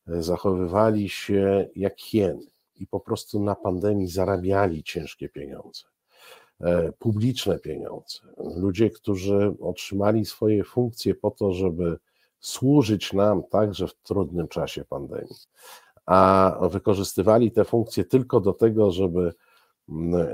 [0.08, 2.46] zachowywali się jak hieny
[2.76, 5.84] i po prostu na pandemii zarabiali ciężkie pieniądze,
[7.00, 8.20] publiczne pieniądze.
[8.56, 11.98] Ludzie, którzy otrzymali swoje funkcje po to, żeby
[12.40, 15.36] służyć nam także w trudnym czasie pandemii,
[16.06, 19.34] a wykorzystywali te funkcje tylko do tego, żeby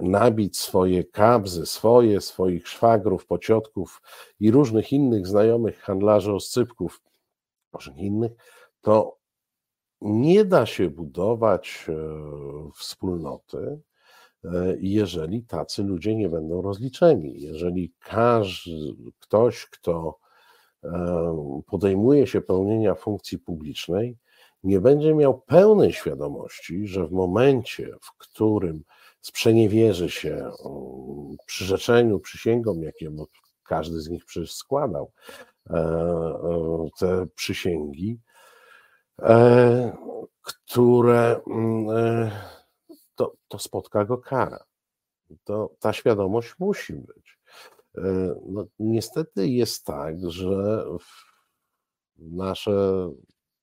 [0.02, 4.02] nabić swoje kabzy, swoje, swoich szwagrów, pociotków
[4.40, 7.02] i różnych innych znajomych handlarzy oscypków,
[7.74, 8.32] może innych,
[8.82, 9.18] to
[10.02, 11.94] nie da się budować e,
[12.76, 13.80] wspólnoty, e,
[14.80, 17.42] jeżeli tacy ludzie nie będą rozliczeni.
[17.42, 18.72] Jeżeli każdy,
[19.20, 20.18] ktoś, kto
[20.84, 24.18] e, podejmuje się pełnienia funkcji publicznej,
[24.64, 28.84] nie będzie miał pełnej świadomości, że w momencie, w którym
[29.22, 30.52] sprzeniewierzy się
[31.46, 33.12] przyrzeczeniu, przysięgom, jakie
[33.64, 35.12] każdy z nich przecież składał,
[37.00, 38.20] te przysięgi,
[39.22, 39.98] E,
[40.42, 42.32] które mm, e,
[43.16, 44.64] to, to spotka go kara.
[45.44, 47.40] To, ta świadomość musi być.
[47.98, 50.86] E, no, niestety jest tak, że
[52.18, 53.12] nasze,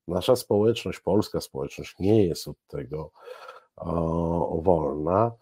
[0.09, 3.11] nasza społeczność, polska społeczność nie jest od tego
[3.77, 5.33] o, wolna.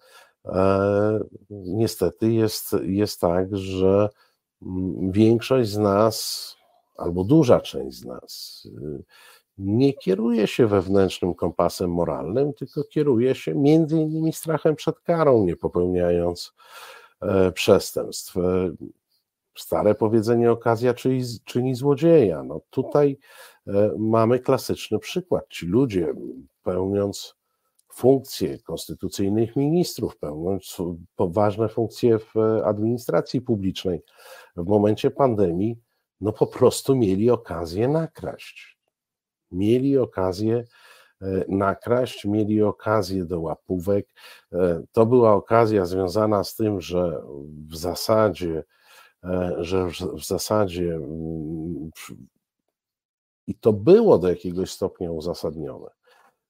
[1.50, 4.08] Niestety jest, jest tak, że
[4.62, 6.56] mm, większość z nas,
[6.96, 8.66] albo duża część z nas,
[9.60, 15.56] nie kieruje się wewnętrznym kompasem moralnym, tylko kieruje się między innymi strachem przed karą, nie
[15.56, 16.52] popełniając
[17.20, 18.36] e, przestępstw.
[18.36, 18.70] E,
[19.56, 22.42] stare powiedzenie okazja czyni, czyni złodzieja.
[22.42, 23.18] No tutaj
[23.66, 25.44] e, mamy klasyczny przykład.
[25.48, 26.14] Ci ludzie
[26.62, 27.36] pełniąc
[27.92, 30.76] funkcje konstytucyjnych ministrów, pełniąc
[31.16, 34.02] poważne funkcje w administracji publicznej,
[34.56, 35.78] w momencie pandemii,
[36.20, 38.79] no po prostu mieli okazję nakraść
[39.52, 40.64] mieli okazję
[41.22, 44.08] e, nakraść, mieli okazję do łapówek.
[44.52, 47.22] E, to była okazja związana z tym, że
[47.68, 48.64] w zasadzie,
[49.24, 49.86] e, że
[50.18, 51.90] w zasadzie mm,
[53.46, 55.90] i to było do jakiegoś stopnia uzasadnione.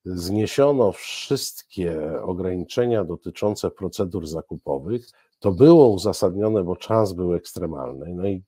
[0.04, 5.06] Zniesiono wszystkie ograniczenia dotyczące procedur zakupowych.
[5.38, 8.14] To było uzasadnione, bo czas był ekstremalny.
[8.14, 8.42] No i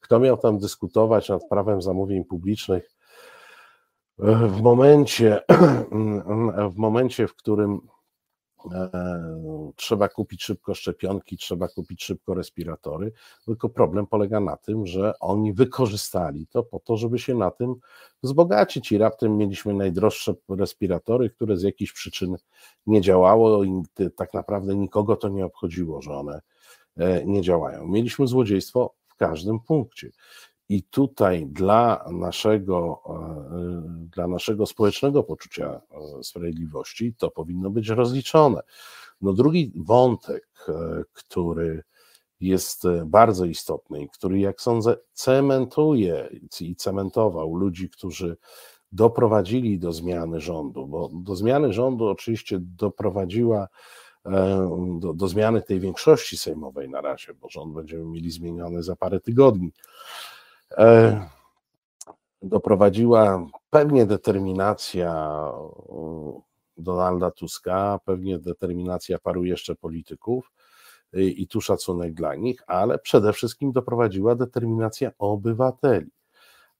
[0.00, 2.90] kto miał tam dyskutować nad prawem zamówień publicznych,
[4.48, 5.40] w momencie,
[6.74, 7.80] w momencie, w którym
[8.72, 8.90] e,
[9.76, 13.12] trzeba kupić szybko szczepionki, trzeba kupić szybko respiratory,
[13.44, 17.74] tylko problem polega na tym, że oni wykorzystali to po to, żeby się na tym
[18.22, 22.36] wzbogacić i raptem mieliśmy najdroższe respiratory, które z jakichś przyczyn
[22.86, 23.82] nie działało i
[24.16, 26.40] tak naprawdę nikogo to nie obchodziło, że one
[26.96, 27.86] e, nie działają.
[27.86, 30.10] Mieliśmy złodziejstwo w każdym punkcie.
[30.70, 38.60] I tutaj dla naszego, e, dla naszego społecznego poczucia e, sprawiedliwości to powinno być rozliczone.
[39.20, 41.82] No drugi wątek, e, który
[42.40, 46.28] jest bardzo istotny i który, jak sądzę, cementuje
[46.60, 48.36] i cementował ludzi, którzy
[48.92, 53.68] doprowadzili do zmiany rządu, bo do zmiany rządu oczywiście doprowadziła
[54.98, 59.20] do, do zmiany tej większości sejmowej na razie, bo rząd będziemy mieli zmieniony za parę
[59.20, 59.72] tygodni
[62.42, 65.34] doprowadziła pewnie determinacja
[66.76, 70.52] Donalda Tuska, pewnie determinacja paru jeszcze polityków
[71.12, 76.10] i tu szacunek dla nich, ale przede wszystkim doprowadziła determinacja obywateli.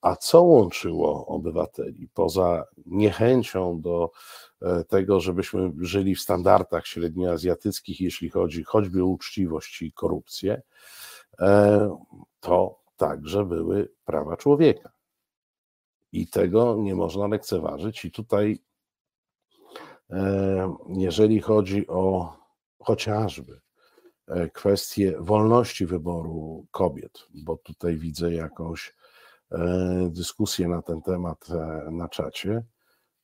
[0.00, 4.10] A co łączyło obywateli poza niechęcią do
[4.62, 10.62] e, tego, żebyśmy żyli w standardach średnioazjatyckich, jeśli chodzi choćby o uczciwość i korupcję,
[11.40, 11.96] e,
[12.40, 14.92] to także były prawa człowieka.
[16.12, 18.04] I tego nie można lekceważyć.
[18.04, 18.58] I tutaj,
[20.10, 22.32] e, jeżeli chodzi o
[22.78, 23.60] chociażby
[24.28, 28.94] e, kwestię wolności wyboru kobiet, bo tutaj widzę jakąś
[29.52, 31.48] e, dyskusję na ten temat
[31.90, 32.64] na czacie,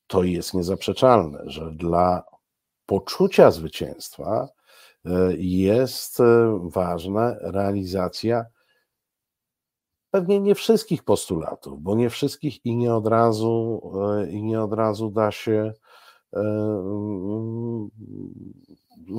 [0.07, 2.25] to jest niezaprzeczalne, że dla
[2.87, 4.49] poczucia zwycięstwa
[5.39, 6.19] jest
[6.63, 8.45] ważna realizacja
[10.17, 13.83] pewnie nie wszystkich postulatów, bo nie wszystkich i nie od razu,
[14.21, 15.73] e, i nie od razu da się
[16.33, 17.91] e, mm,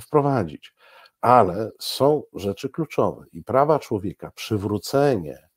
[0.02, 0.76] wprowadzić.
[1.22, 5.50] Ale są rzeczy kluczowe i prawa człowieka, przywrócenie,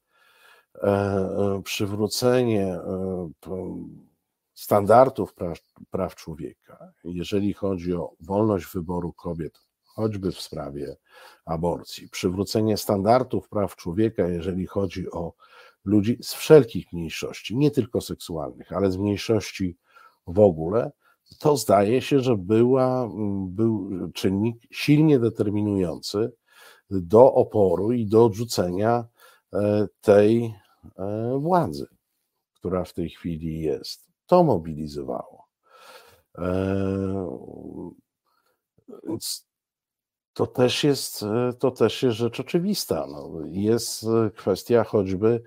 [0.83, 2.79] e, przywrócenie
[4.55, 5.59] standardów praw,
[5.91, 9.70] praw człowieka, jeżeli chodzi o wolność wyboru kobiet
[10.01, 10.97] choćby w sprawie
[11.45, 15.33] aborcji, przywrócenie standardów praw człowieka, jeżeli chodzi o
[15.85, 19.77] ludzi z wszelkich mniejszości, nie tylko seksualnych, ale z mniejszości
[20.27, 20.93] w ogóle,
[21.39, 23.09] to zdaje się, że była,
[23.47, 26.33] był czynnik silnie determinujący
[26.91, 29.05] do oporu i do odrzucenia
[29.53, 30.55] e, tej
[30.99, 31.87] e, władzy,
[32.55, 34.11] która w tej chwili jest.
[34.27, 35.47] To mobilizowało.
[39.09, 39.50] Więc
[40.35, 41.25] to też jest,
[41.59, 43.07] to też jest rzecz oczywista.
[43.07, 44.07] No, jest
[44.37, 45.43] kwestia choćby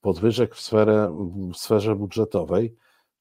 [0.00, 1.16] podwyżek w, sferę,
[1.54, 2.76] w sferze budżetowej,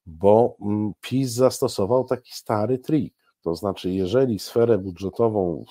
[0.05, 3.13] bo mm, PiS zastosował taki stary trik.
[3.41, 5.65] To znaczy, jeżeli sferę budżetową,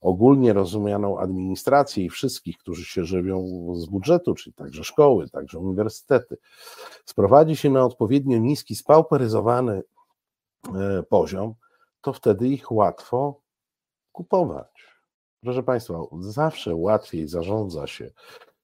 [0.00, 6.36] ogólnie rozumianą administrację i wszystkich, którzy się żywią z budżetu, czyli także szkoły, także uniwersytety,
[7.04, 9.82] sprowadzi się na odpowiednio niski, spauperyzowany
[10.74, 11.54] e, poziom,
[12.00, 13.40] to wtedy ich łatwo
[14.12, 14.90] kupować.
[15.42, 18.10] Proszę Państwa, zawsze łatwiej zarządza się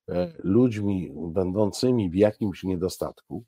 [0.09, 3.45] e, ludźmi będącymi w jakimś niedostatku,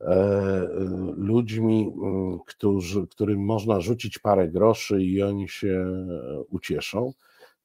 [0.00, 0.68] e,
[1.16, 5.86] ludźmi, mm, którzy, którym można rzucić parę groszy i oni się
[6.50, 7.12] ucieszą,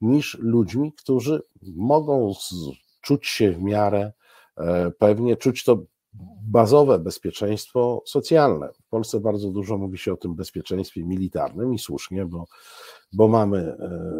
[0.02, 1.42] niż ludźmi, którzy
[1.76, 2.34] mogą
[3.02, 4.14] czuć się w miarę
[4.58, 5.84] e, pewnie, czuć to
[6.48, 8.70] bazowe bezpieczeństwo socjalne.
[8.74, 12.46] W Polsce bardzo dużo mówi się o tym bezpieczeństwie militarnym i słusznie, bo,
[13.14, 13.78] bo mamy e,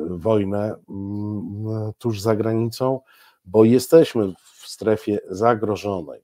[0.10, 3.00] wojnę mm, tuż za granicą,
[3.46, 6.22] bo jesteśmy w strefie zagrożonej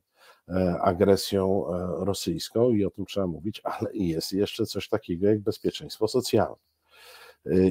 [0.50, 5.40] e, agresją e, rosyjską i o tym trzeba mówić, ale jest jeszcze coś takiego jak
[5.40, 6.56] bezpieczeństwo socjalne.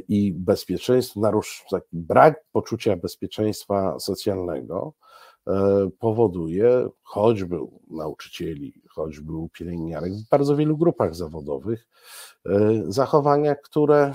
[0.08, 4.94] I bezpieczeństwo, narusz, brak poczucia bezpieczeństwa socjalnego
[5.46, 11.88] E, powoduje, choćby u nauczycieli, choćby u pielęgniarek, w bardzo wielu grupach zawodowych,
[12.46, 14.14] e, zachowania, które,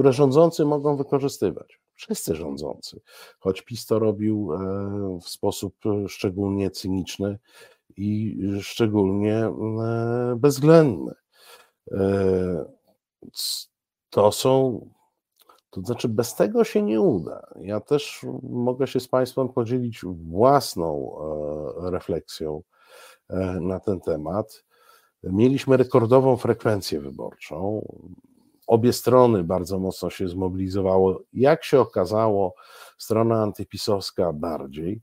[0.00, 1.80] które rządzący mogą wykorzystywać.
[1.94, 3.00] Wszyscy rządzący,
[3.38, 5.74] choć PiS to robił e, w sposób
[6.08, 7.38] szczególnie cyniczny
[7.96, 9.52] i szczególnie
[10.36, 11.14] bezwzględny.
[14.10, 14.80] To są
[15.70, 17.46] to znaczy, bez tego się nie uda.
[17.60, 21.16] Ja też mogę się z Państwem podzielić własną
[21.86, 22.62] e, refleksją
[23.28, 24.64] e, na ten temat.
[25.22, 27.82] Mieliśmy rekordową frekwencję wyborczą.
[28.70, 31.22] Obie strony bardzo mocno się zmobilizowało.
[31.32, 32.54] Jak się okazało,
[32.98, 35.02] strona antypisowska bardziej,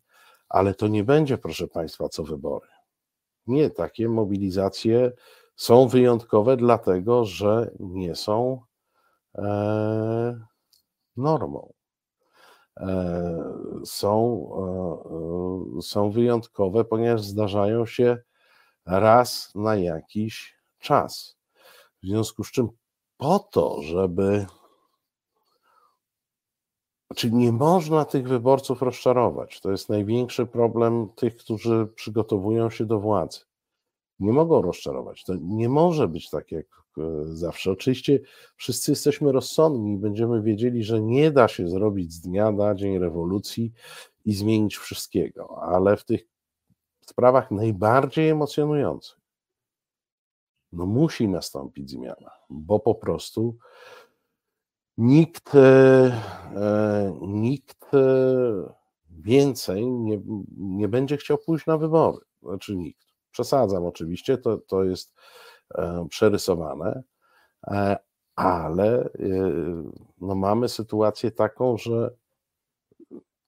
[0.49, 2.67] ale to nie będzie, proszę Państwa, co wybory.
[3.47, 5.11] Nie, takie mobilizacje
[5.55, 8.61] są wyjątkowe, dlatego że nie są.
[9.35, 10.39] E,
[11.17, 11.73] normą.
[12.77, 13.43] E,
[13.85, 18.17] są, e, e, są wyjątkowe, ponieważ zdarzają się
[18.85, 21.37] raz na jakiś czas.
[22.03, 22.69] W związku z czym
[23.17, 24.45] po to, żeby.
[27.15, 29.61] Czyli nie można tych wyborców rozczarować.
[29.61, 33.39] To jest największy problem tych, którzy przygotowują się do władzy.
[34.19, 35.23] Nie mogą rozczarować.
[35.23, 37.71] To nie może być tak, jak E, zawsze.
[37.71, 38.19] Oczywiście
[38.55, 42.99] wszyscy jesteśmy rozsądni i będziemy wiedzieli, że nie da się zrobić z dnia na dzień
[42.99, 43.73] rewolucji
[44.25, 46.21] i zmienić wszystkiego, ale w tych
[47.05, 49.16] sprawach najbardziej emocjonujących
[50.71, 53.57] no musi nastąpić zmiana, bo po prostu
[54.97, 55.59] nikt, e,
[56.55, 57.91] e, nikt
[59.09, 60.21] więcej nie,
[60.57, 62.25] nie będzie chciał pójść na wybory.
[62.41, 63.07] Znaczy nikt.
[63.31, 65.13] Przesadzam oczywiście, to, to jest
[65.75, 67.03] E, przerysowane,
[67.67, 67.97] e,
[68.35, 69.09] ale e,
[70.21, 72.15] no mamy sytuację taką, że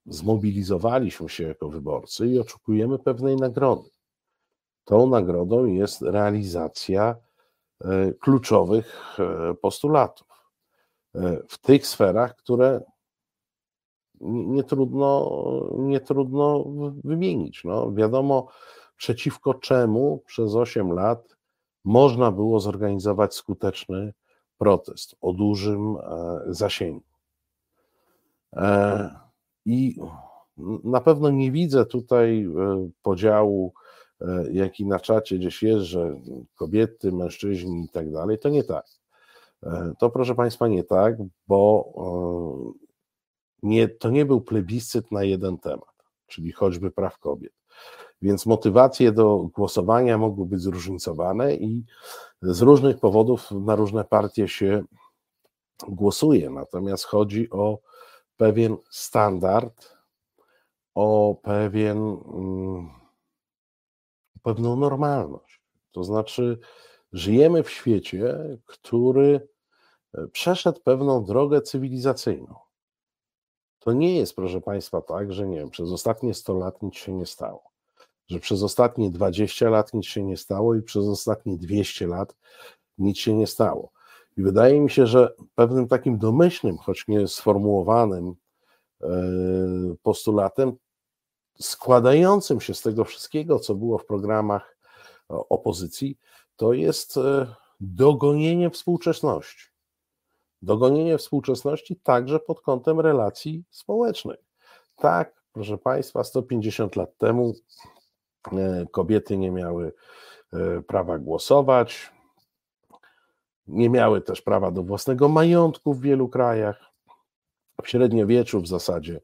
[0.05, 3.89] zmobilizowaliśmy się jako wyborcy i oczekujemy pewnej nagrody.
[4.89, 7.15] Tą nagrodą jest realizacja
[8.19, 9.17] kluczowych
[9.61, 10.27] postulatów
[11.47, 12.81] w tych sferach, które
[14.21, 15.31] nie trudno,
[15.77, 16.65] nie trudno
[17.03, 17.63] wymienić.
[17.63, 18.47] No, wiadomo,
[18.97, 21.35] przeciwko czemu przez 8 lat
[21.85, 24.13] można było zorganizować skuteczny
[24.57, 27.03] protest o dużym e, zasięgu.
[28.53, 29.19] E,
[29.65, 29.95] I
[30.83, 32.89] na pewno nie widzę tutaj e,
[34.20, 36.20] podziału, jaki na czacie gdzieś jest, że
[36.55, 38.39] kobiety, mężczyźni i tak dalej.
[38.39, 38.86] To nie tak.
[39.99, 41.15] To proszę Państwa nie tak,
[41.47, 41.93] bo
[43.63, 45.95] nie, to nie był plebiscyt na jeden temat,
[46.28, 47.53] czyli choćby praw kobiet.
[48.22, 51.86] Więc motywacje do głosowania mogły być zróżnicowane i
[52.41, 54.84] z różnych powodów na różne partie się
[55.88, 56.49] głosuje.
[56.49, 57.80] Natomiast chodzi o
[58.38, 59.97] pewien standard,
[60.95, 62.89] o pewien, mm,
[64.43, 65.61] pewną normalność.
[65.91, 66.59] To znaczy,
[67.11, 69.47] żyjemy w świecie, który
[70.13, 72.55] e, przeszedł pewną drogę cywilizacyjną.
[73.79, 77.13] To nie jest, proszę Państwa, tak, że nie wiem, przez ostatnie 100 lat nic się
[77.13, 77.69] nie stało
[78.29, 82.35] że przez ostatnie 20 lat nic się nie stało i przez ostatnie 200 lat
[82.97, 83.91] nic się nie stało.
[84.37, 88.35] I wydaje mi się, że pewnym takim domyślnym, choć nie sformułowanym
[89.01, 89.07] e,
[90.03, 90.73] postulatem,
[91.62, 94.78] składającym się z tego wszystkiego, co było w programach
[95.30, 96.18] opozycji,
[96.55, 99.70] to jest e, dogonienie współczesności.
[100.62, 104.39] Dogonienie współczesności także pod kątem relacji społecznych.
[104.95, 107.53] Tak, proszę Państwa, 150 lat temu
[108.51, 109.93] e, kobiety nie miały
[110.53, 112.12] e, prawa głosować,
[113.68, 116.89] nie miały też prawa do własnego majątku w wielu krajach.
[117.84, 119.22] W średniowieczu w zasadzie e,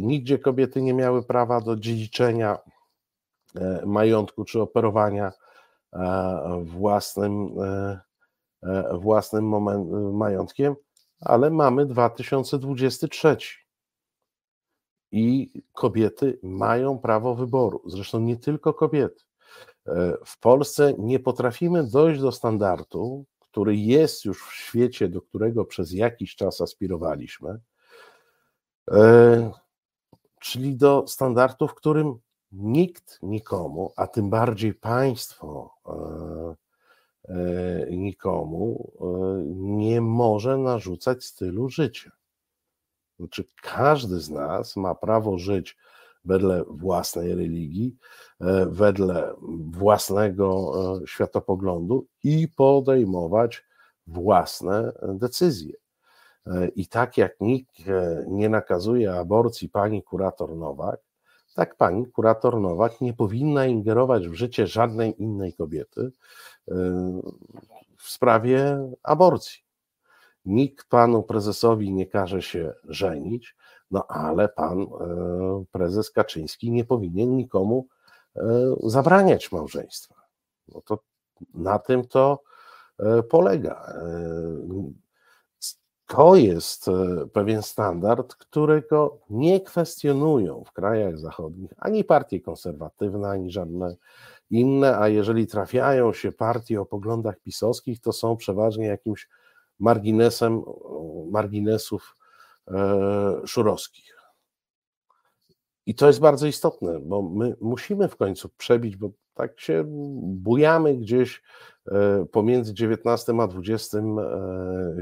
[0.00, 2.58] nigdzie kobiety nie miały prawa do dziedziczenia
[3.84, 5.32] majątku czy operowania
[6.62, 7.54] własnym
[8.62, 10.74] E, własnym moment, majątkiem,
[11.20, 13.36] ale mamy 2023
[15.12, 17.82] i kobiety mają prawo wyboru.
[17.86, 19.24] Zresztą nie tylko kobiety.
[19.86, 25.64] E, w Polsce nie potrafimy dojść do standardu, który jest już w świecie, do którego
[25.64, 27.60] przez jakiś czas aspirowaliśmy, e,
[30.40, 32.18] czyli do standardu, w którym
[32.52, 35.74] nikt nikomu, a tym bardziej państwo,
[37.28, 39.04] E, nikomu e,
[39.54, 42.10] nie może narzucać stylu życia.
[43.18, 45.76] Znaczy, każdy z nas ma prawo żyć
[46.24, 47.96] wedle własnej religii,
[48.40, 50.72] e, wedle własnego
[51.06, 53.64] światopoglądu i podejmować
[54.06, 55.81] własne decyzje.
[56.76, 57.70] I tak jak nikt
[58.26, 61.00] nie nakazuje aborcji pani kurator Nowak,
[61.54, 66.10] tak pani kurator Nowak nie powinna ingerować w życie żadnej innej kobiety,
[68.02, 69.62] w sprawie aborcji.
[70.44, 73.56] Nikt panu prezesowi nie każe się żenić,
[73.90, 74.86] no ale pan e,
[75.72, 77.86] prezes Kaczyński nie powinien nikomu
[78.36, 78.42] e,
[78.82, 80.14] zabraniać małżeństwa.
[80.68, 80.98] No to
[81.54, 82.42] na tym to
[82.98, 83.92] e, polega.
[86.12, 86.90] To jest
[87.32, 93.96] pewien standard, którego nie kwestionują w krajach zachodnich ani partie konserwatywne, ani żadne
[94.50, 99.28] inne, a jeżeli trafiają się partie o poglądach pisowskich, to są przeważnie jakimś
[99.78, 100.62] marginesem
[101.30, 102.16] marginesów
[102.68, 104.16] e, szurowskich.
[105.86, 109.84] I to jest bardzo istotne, bo my musimy w końcu przebić, bo tak się
[110.22, 111.42] bujamy gdzieś
[111.88, 114.00] e, pomiędzy XIX a XX e,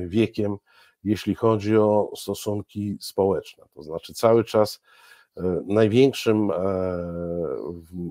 [0.08, 0.56] wiekiem,
[1.04, 3.64] jeśli chodzi o stosunki społeczne.
[3.74, 4.80] To znaczy cały czas
[5.36, 6.54] E, największym e,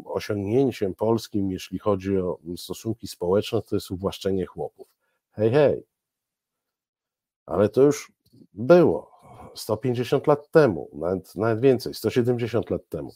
[0.06, 4.88] osiągnięciem polskim, jeśli chodzi o stosunki społeczne, to jest uwłaszczenie chłopów.
[5.32, 5.84] Hej, hej.
[7.46, 8.12] Ale to już
[8.54, 9.12] było
[9.56, 13.14] 150 lat temu, nawet, nawet więcej, 170 lat temu.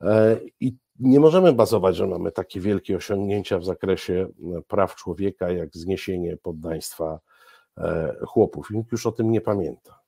[0.00, 4.28] E, I nie możemy bazować, że mamy takie wielkie osiągnięcia w zakresie
[4.68, 7.20] praw człowieka, jak zniesienie poddaństwa
[8.26, 8.70] chłopów.
[8.70, 10.00] Nikt już o tym nie pamięta.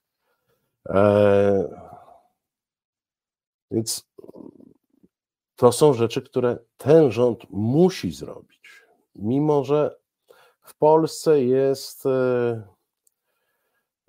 [3.71, 4.11] Więc
[5.57, 8.83] to są rzeczy, które ten rząd musi zrobić.
[9.14, 9.97] Mimo, że
[10.61, 12.07] w Polsce jest.
[12.07, 12.62] E,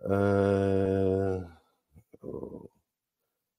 [0.03, 1.57] e,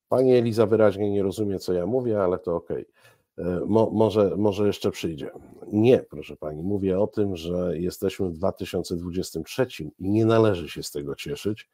[0.09, 2.83] pani Eliza wyraźnie nie rozumie, co ja mówię, ale to okej.
[2.83, 3.18] Okay.
[3.39, 5.31] E, mo, może, może jeszcze przyjdzie.
[5.73, 9.67] Nie, proszę pani, mówię o tym, że jesteśmy w 2023
[9.99, 11.69] i nie należy się z tego cieszyć,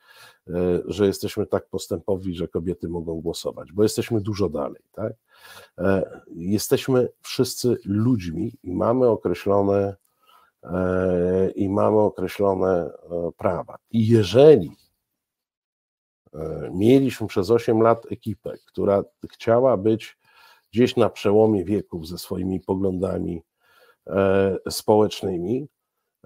[0.48, 0.52] e,
[0.86, 4.82] że jesteśmy tak postępowi, że kobiety mogą głosować, bo jesteśmy dużo dalej.
[4.92, 5.12] Tak?
[5.78, 9.96] E, jesteśmy wszyscy ludźmi i mamy określone
[11.54, 12.90] i mamy określone
[13.36, 13.76] prawa.
[13.90, 14.70] I jeżeli
[16.72, 20.18] mieliśmy przez 8 lat ekipę, która chciała być
[20.74, 23.42] gdzieś na przełomie wieków ze swoimi poglądami
[24.06, 25.68] e, społecznymi,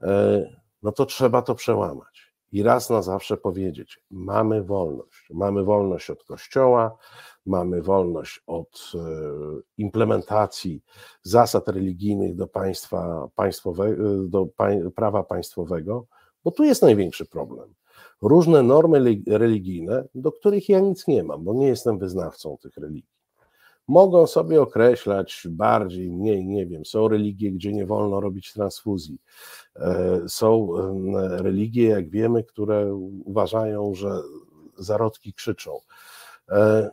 [0.02, 0.42] e,
[0.82, 5.28] no to trzeba to przełamać i raz na zawsze powiedzieć: mamy wolność.
[5.30, 6.96] Mamy wolność od Kościoła,
[7.46, 8.98] mamy wolność od e,
[9.76, 10.82] implementacji
[11.22, 14.48] zasad religijnych do państwa państwowego, do
[14.94, 16.06] prawa państwowego,
[16.44, 17.74] bo tu jest największy problem.
[18.22, 23.17] Różne normy religijne, do których ja nic nie mam, bo nie jestem wyznawcą tych religii
[23.88, 26.84] mogą sobie określać bardziej, mniej, nie wiem.
[26.84, 29.18] Są religie, gdzie nie wolno robić transfuzji.
[29.76, 30.68] E, są
[31.18, 34.20] religie, jak wiemy, które uważają, że
[34.76, 35.80] zarodki krzyczą.
[36.48, 36.90] E,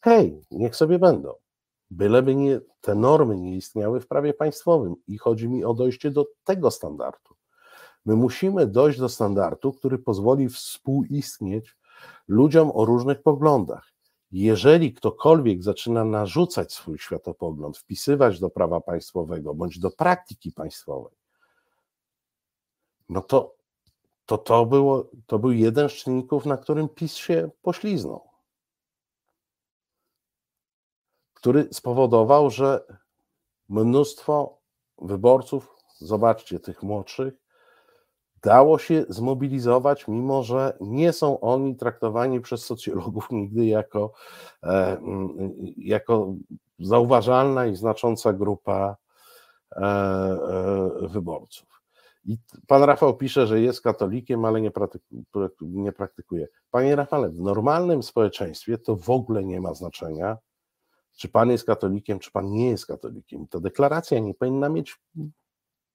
[0.00, 1.32] hej, niech sobie będą.
[1.90, 6.26] Byleby nie, te normy nie istniały w prawie państwowym i chodzi mi o dojście do
[6.44, 7.34] tego standardu.
[8.06, 11.76] My musimy dojść do standardu, który pozwoli współistnieć
[12.28, 13.93] ludziom o różnych poglądach
[14.42, 21.16] jeżeli ktokolwiek zaczyna narzucać swój światopogląd, wpisywać do prawa państwowego bądź do praktyki państwowej,
[23.08, 23.54] no to
[24.26, 28.28] to, to, było, to był jeden z czynników, na którym PiS się pośliznął.
[31.34, 32.86] Który spowodował, że
[33.68, 34.58] mnóstwo
[34.98, 37.34] wyborców, zobaczcie tych młodszych,
[38.44, 44.12] dało się zmobilizować, mimo że nie są oni traktowani przez socjologów nigdy jako,
[44.62, 45.00] e,
[45.76, 46.34] jako
[46.78, 48.96] zauważalna i znacząca grupa
[49.72, 51.74] e, e, wyborców.
[52.24, 54.70] I pan Rafał pisze, że jest katolikiem, ale nie,
[55.60, 56.48] nie praktykuje.
[56.70, 60.38] Panie Rafale, w normalnym społeczeństwie to w ogóle nie ma znaczenia,
[61.16, 63.46] czy pan jest katolikiem, czy pan nie jest katolikiem.
[63.48, 65.00] Ta deklaracja nie powinna mieć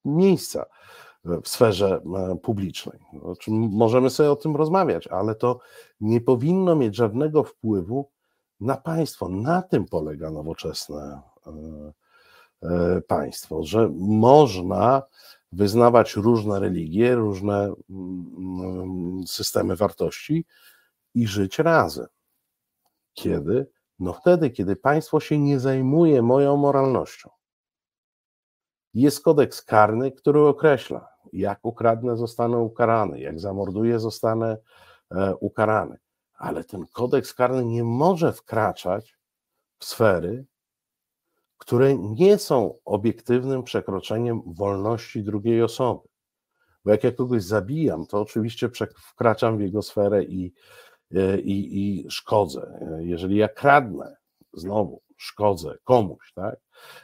[0.05, 0.65] miejsca
[1.25, 2.99] w sferze e, publicznej.
[3.21, 5.59] O czym możemy sobie o tym rozmawiać, ale to
[6.01, 8.09] nie powinno mieć żadnego wpływu
[8.59, 9.29] na państwo.
[9.29, 11.51] Na tym polega nowoczesne e,
[12.63, 15.03] e, państwo, że można
[15.51, 17.73] wyznawać różne religie, różne
[19.27, 20.45] systemy wartości
[21.15, 22.07] i żyć razem.
[23.13, 23.67] Kiedy?
[23.99, 27.29] No wtedy, kiedy państwo się nie zajmuje moją moralnością.
[28.93, 34.57] Jest kodeks karny, który określa, jak ukradnę, zostanę ukarany, jak zamorduję, zostanę
[35.11, 35.97] e, ukarany.
[36.37, 39.17] Ale ten kodeks karny nie może wkraczać
[39.79, 40.45] w sfery,
[41.57, 46.07] które nie są obiektywnym przekroczeniem wolności drugiej osoby.
[46.85, 50.53] Bo jak ja kogoś zabijam, to oczywiście wkraczam w jego sferę i,
[51.15, 52.79] e, i, i szkodzę.
[52.99, 54.15] Jeżeli ja kradnę,
[54.53, 56.59] znowu szkodzę komuś, tak?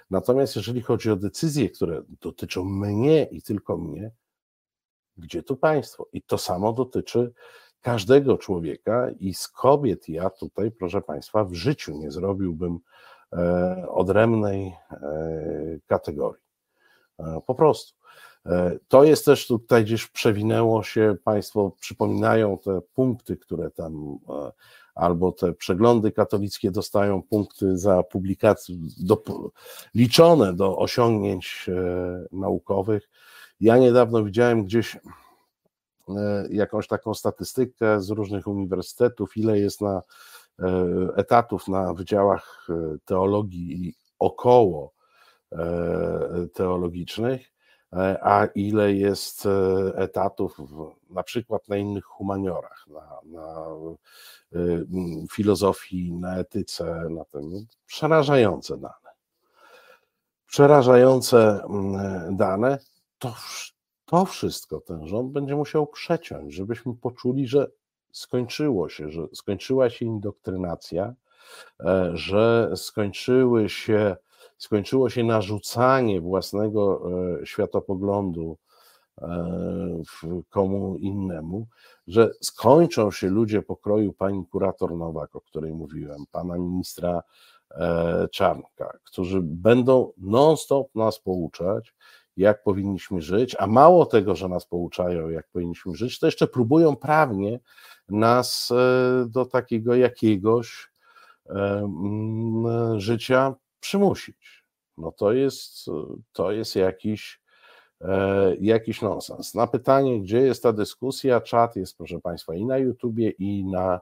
[0.09, 4.11] Natomiast jeżeli chodzi o decyzje, które dotyczą mnie i tylko mnie,
[5.17, 6.07] gdzie tu państwo?
[6.13, 7.33] I to samo dotyczy
[7.81, 12.79] każdego człowieka i z kobiet ja tutaj, proszę Państwa, w życiu nie zrobiłbym
[13.33, 16.43] E, odrębnej e, kategorii.
[17.19, 17.95] E, po prostu.
[18.87, 24.19] To jest też tutaj gdzieś przewinęło się, Państwo przypominają te punkty, które tam,
[24.95, 29.23] albo te przeglądy katolickie dostają punkty za publikacje, do,
[29.95, 31.69] liczone do osiągnięć
[32.31, 33.09] naukowych.
[33.59, 34.97] Ja niedawno widziałem gdzieś
[36.49, 40.01] jakąś taką statystykę z różnych uniwersytetów, ile jest na
[40.59, 44.93] E, etatów na wydziałach e, teologii i około
[45.51, 47.51] e, teologicznych,
[48.21, 49.47] a ile jest
[49.95, 50.57] etatów
[51.09, 53.65] na przykład na innych humaniorach, na, na
[55.31, 57.65] filozofii, na etyce, na tym.
[57.85, 59.15] Przerażające dane.
[60.47, 61.59] Przerażające
[62.31, 62.79] dane.
[63.19, 63.35] To,
[64.05, 67.71] to wszystko ten rząd będzie musiał przeciąć, żebyśmy poczuli, że
[68.11, 71.13] skończyło się, że skończyła się indoktrynacja,
[71.79, 74.15] e, że skończyły się,
[74.57, 77.01] skończyło się narzucanie własnego
[77.41, 78.57] e, światopoglądu
[79.21, 79.27] e,
[80.49, 81.67] komu innemu,
[82.07, 87.21] że skończą się ludzie pokroju pani kurator Nowak, o której mówiłem, pana ministra
[88.31, 91.93] Czarnka, którzy będą non-stop nas pouczać,
[92.37, 96.95] jak powinniśmy żyć, a mało tego, że nas pouczają, jak powinniśmy żyć, to jeszcze próbują
[96.95, 97.59] prawnie
[98.09, 100.91] nas e, do takiego jakiegoś
[101.49, 101.89] e,
[102.97, 103.55] życia
[103.85, 104.63] przymusić.
[104.97, 105.85] No to jest,
[106.33, 107.41] to jest jakiś,
[108.01, 109.53] e, jakiś nonsens.
[109.53, 113.99] Na pytanie, gdzie jest ta dyskusja, czat jest, proszę Państwa, i na YouTubie, i na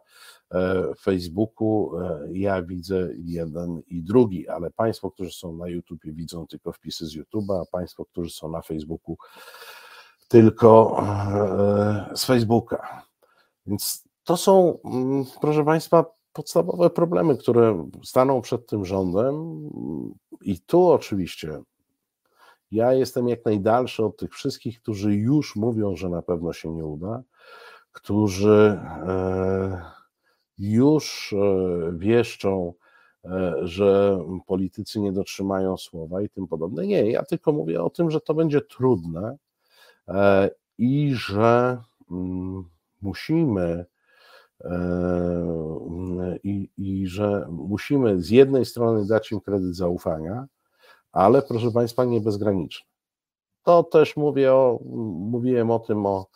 [1.01, 1.91] Facebooku.
[2.31, 7.15] Ja widzę jeden i drugi, ale Państwo, którzy są na YouTubie, widzą tylko wpisy z
[7.15, 9.17] YouTube'a, a Państwo, którzy są na Facebooku,
[10.27, 10.97] tylko
[12.15, 13.03] z Facebooka.
[13.65, 19.69] Więc to są, mm, proszę Państwa, podstawowe problemy, które staną przed tym rządem.
[20.41, 21.59] I tu oczywiście
[22.73, 26.85] ja jestem jak najdalszy od tych wszystkich, którzy już mówią, że na pewno się nie
[26.85, 27.23] uda,
[27.91, 29.81] którzy e,
[30.57, 32.73] już e, wieszczą,
[33.25, 36.87] e, że politycy nie dotrzymają słowa i tym podobne.
[36.87, 39.37] Nie, ja tylko mówię o tym, że to będzie trudne
[40.77, 41.77] i że
[42.11, 42.63] mm,
[43.01, 43.85] musimy
[46.43, 50.47] i, i że musimy z jednej strony dać im kredyt zaufania,
[51.11, 52.87] ale proszę Państwa, nie bezgraniczny.
[53.63, 54.79] To też mówię o,
[55.15, 56.27] mówiłem o tym, o,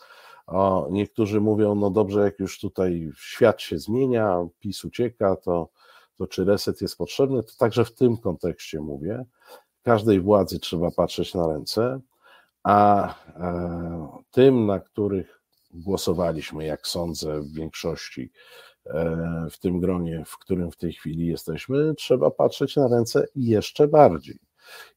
[0.47, 5.69] o, niektórzy mówią, no dobrze, jak już tutaj świat się zmienia, PiS ucieka, to,
[6.17, 7.43] to czy reset jest potrzebny?
[7.43, 9.25] To także w tym kontekście mówię.
[9.83, 11.99] Każdej władzy trzeba patrzeć na ręce,
[12.63, 15.36] a e, tym, na których
[15.71, 18.31] głosowaliśmy, jak sądzę, w większości
[19.51, 24.39] w tym gronie, w którym w tej chwili jesteśmy, trzeba patrzeć na ręce jeszcze bardziej.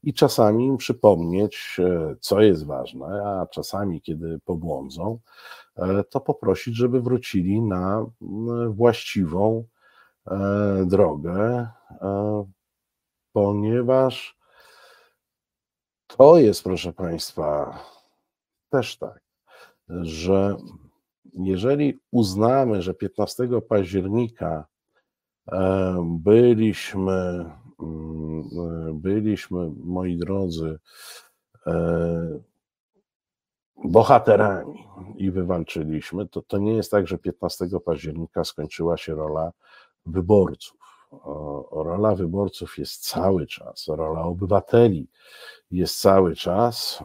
[0.03, 1.77] I czasami im przypomnieć,
[2.21, 5.19] co jest ważne, a czasami, kiedy pobłądzą,
[6.11, 8.07] to poprosić, żeby wrócili na
[8.69, 9.65] właściwą
[10.87, 11.69] drogę,
[13.33, 14.39] ponieważ
[16.07, 17.79] to jest, proszę Państwa,
[18.71, 19.21] też tak,
[20.03, 20.57] że
[21.35, 24.67] jeżeli uznamy, że 15 października
[25.53, 27.45] e, byliśmy,
[27.81, 30.79] mm, byliśmy, moi drodzy,
[31.67, 32.41] e,
[33.85, 34.87] bohaterami
[35.17, 39.53] i wywalczyliśmy, to to nie jest tak, że 15 października skończyła się rola
[40.07, 40.81] wyborców.
[41.73, 45.09] Rola wyborców jest cały czas, rola obywateli
[45.71, 47.03] jest cały czas.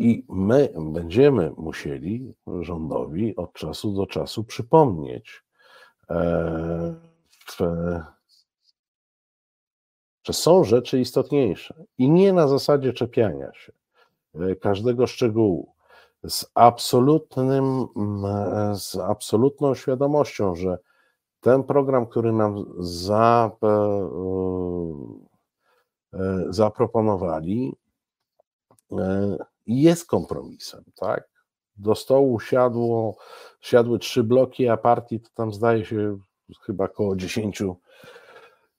[0.00, 5.42] I my będziemy musieli rządowi od czasu do czasu przypomnieć,
[6.10, 6.94] e,
[10.24, 13.72] że są rzeczy istotniejsze i nie na zasadzie czepiania się
[14.34, 15.74] e, każdego szczegółu,
[16.24, 20.78] z absolutnym, mm, z absolutną świadomością, że
[21.40, 23.68] ten program, który nam za, e,
[26.12, 27.76] e, zaproponowali,
[28.92, 29.36] e,
[29.78, 31.28] jest kompromisem, tak?
[31.76, 33.16] Do stołu siadło,
[33.60, 36.18] siadły trzy bloki, a partii to tam zdaje się
[36.62, 37.62] chyba około 10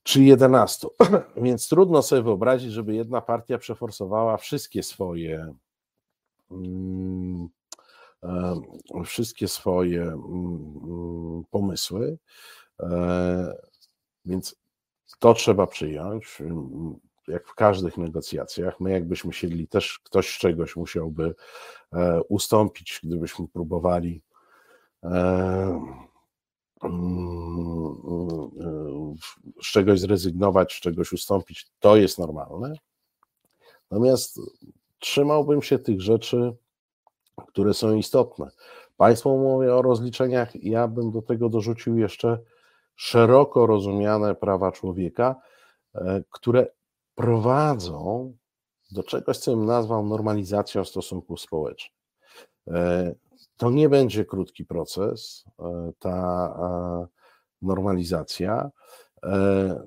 [0.03, 0.87] czy 11.
[1.37, 5.53] Więc trudno sobie wyobrazić, żeby jedna partia przeforsowała wszystkie swoje
[6.51, 7.49] mm,
[9.05, 10.19] wszystkie swoje mm,
[10.83, 12.17] mm, pomysły.
[12.79, 13.53] E,
[14.25, 14.55] więc
[15.19, 16.41] to trzeba przyjąć,
[17.31, 18.79] jak w każdych negocjacjach.
[18.79, 21.35] My, jakbyśmy siedli, też ktoś czegoś musiałby
[21.93, 24.21] e, ustąpić, gdybyśmy próbowali
[25.03, 26.01] e,
[29.63, 32.73] z czegoś zrezygnować, z czegoś ustąpić, to jest normalne.
[33.91, 34.39] Natomiast
[34.99, 36.55] trzymałbym się tych rzeczy,
[37.47, 38.51] które są istotne.
[38.97, 42.39] Państwo mówią o rozliczeniach, ja bym do tego dorzucił jeszcze
[42.95, 45.35] szeroko rozumiane prawa człowieka,
[45.95, 46.67] e, które
[47.15, 48.33] prowadzą
[48.91, 51.97] do czegoś, co bym nazwał normalizacją stosunków społecznych.
[52.67, 53.15] E,
[53.57, 56.57] to nie będzie krótki proces, e, ta
[57.61, 58.71] normalizacja.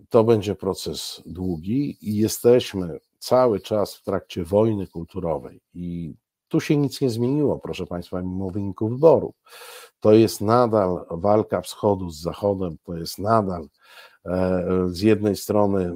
[0.08, 6.14] To będzie proces długi i jesteśmy cały czas w trakcie wojny kulturowej i
[6.48, 9.34] tu się nic nie zmieniło, proszę Państwa, mimo wyniku wyborów.
[10.00, 13.68] To jest nadal walka wschodu z zachodem, to jest nadal
[14.26, 15.92] e, z jednej strony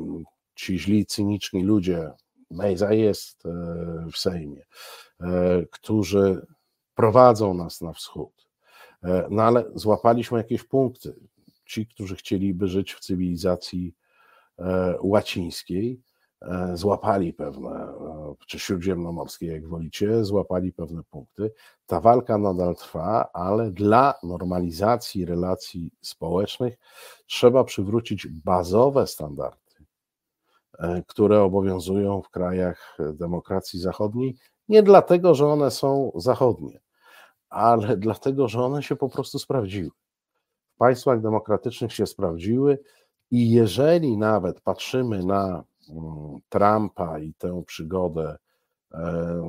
[0.59, 2.11] ci źli, cyniczni ludzie,
[2.51, 3.51] Mejza jest e,
[4.13, 4.63] w Sejmie,
[5.21, 5.27] e,
[5.71, 6.47] którzy
[6.95, 8.49] prowadzą nas na wschód.
[9.31, 11.15] No ale złapaliśmy jakieś punkty.
[11.65, 13.95] Ci, którzy chcieliby żyć w cywilizacji
[15.01, 16.03] łacińskiej,
[16.43, 21.53] E, złapali pewne, e, czy śródziemnomorskie, jak wolicie, złapali pewne punkty.
[21.87, 26.79] Ta walka nadal trwa, ale dla normalizacji relacji społecznych
[27.27, 29.68] trzeba przywrócić bazowe standardy, e,
[31.07, 34.37] które obowiązują w krajach demokracji zachodniej,
[34.69, 36.81] nie dlatego, że one są zachodnie,
[37.49, 39.91] ale dlatego, że one się po prostu sprawdziły.
[40.75, 42.79] W państwach demokratycznych się sprawdziły
[43.31, 45.65] i jeżeli nawet patrzymy na
[46.49, 48.37] Trumpa i tę przygodę
[48.93, 49.43] e,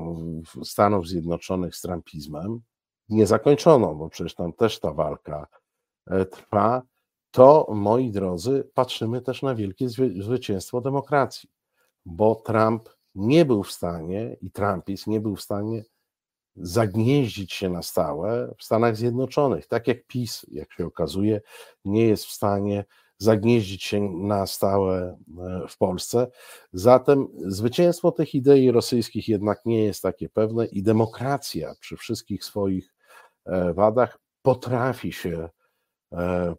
[0.64, 2.62] Stanów Zjednoczonych z trumpizmem,
[3.10, 5.48] niezakończoną, bo przecież tam też ta walka
[6.08, 6.82] e, trwa,
[7.32, 11.50] to moi drodzy, patrzymy też na wielkie zwycięstwo demokracji,
[12.06, 15.84] bo Trump nie był w stanie i Trumpizm nie był w stanie
[16.56, 21.42] zagnieździć się na stałe w Stanach Zjednoczonych, tak jak PiS, jak się okazuje,
[21.86, 22.86] nie jest w stanie
[23.18, 26.28] zagnieździć się na stałe e, w Polsce.
[26.74, 32.94] Zatem zwycięstwo tych idei rosyjskich jednak nie jest takie pewne i demokracja przy wszystkich swoich
[33.46, 35.50] e, wadach potrafi się,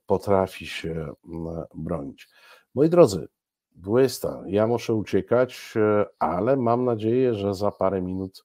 [0.07, 1.13] potrafi się
[1.75, 2.29] bronić.
[2.75, 3.29] Moi drodzy,
[3.77, 4.43] 20.
[4.47, 5.75] Ja muszę uciekać,
[6.19, 8.45] ale mam nadzieję, że za parę minut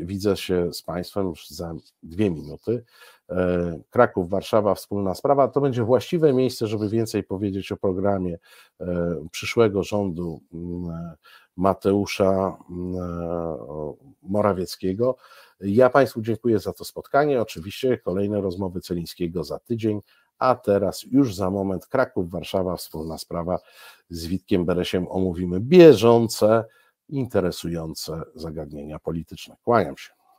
[0.00, 2.84] widzę się z Państwem już za dwie minuty.
[3.30, 5.48] E, Kraków, Warszawa, wspólna sprawa.
[5.48, 8.38] To będzie właściwe miejsce, żeby więcej powiedzieć o programie
[8.80, 8.86] e,
[9.30, 11.14] przyszłego rządu mm,
[11.56, 12.94] Mateusza mm,
[14.22, 15.16] Morawieckiego.
[15.60, 17.40] Ja Państwu dziękuję za to spotkanie.
[17.40, 20.00] Oczywiście kolejne rozmowy Celińskiego za tydzień,
[20.38, 23.58] a teraz już za moment Kraków, Warszawa, wspólna sprawa
[24.10, 26.64] z Witkiem Beresiem omówimy bieżące,
[27.08, 29.56] interesujące zagadnienia polityczne.
[29.64, 30.23] Kłaniam się.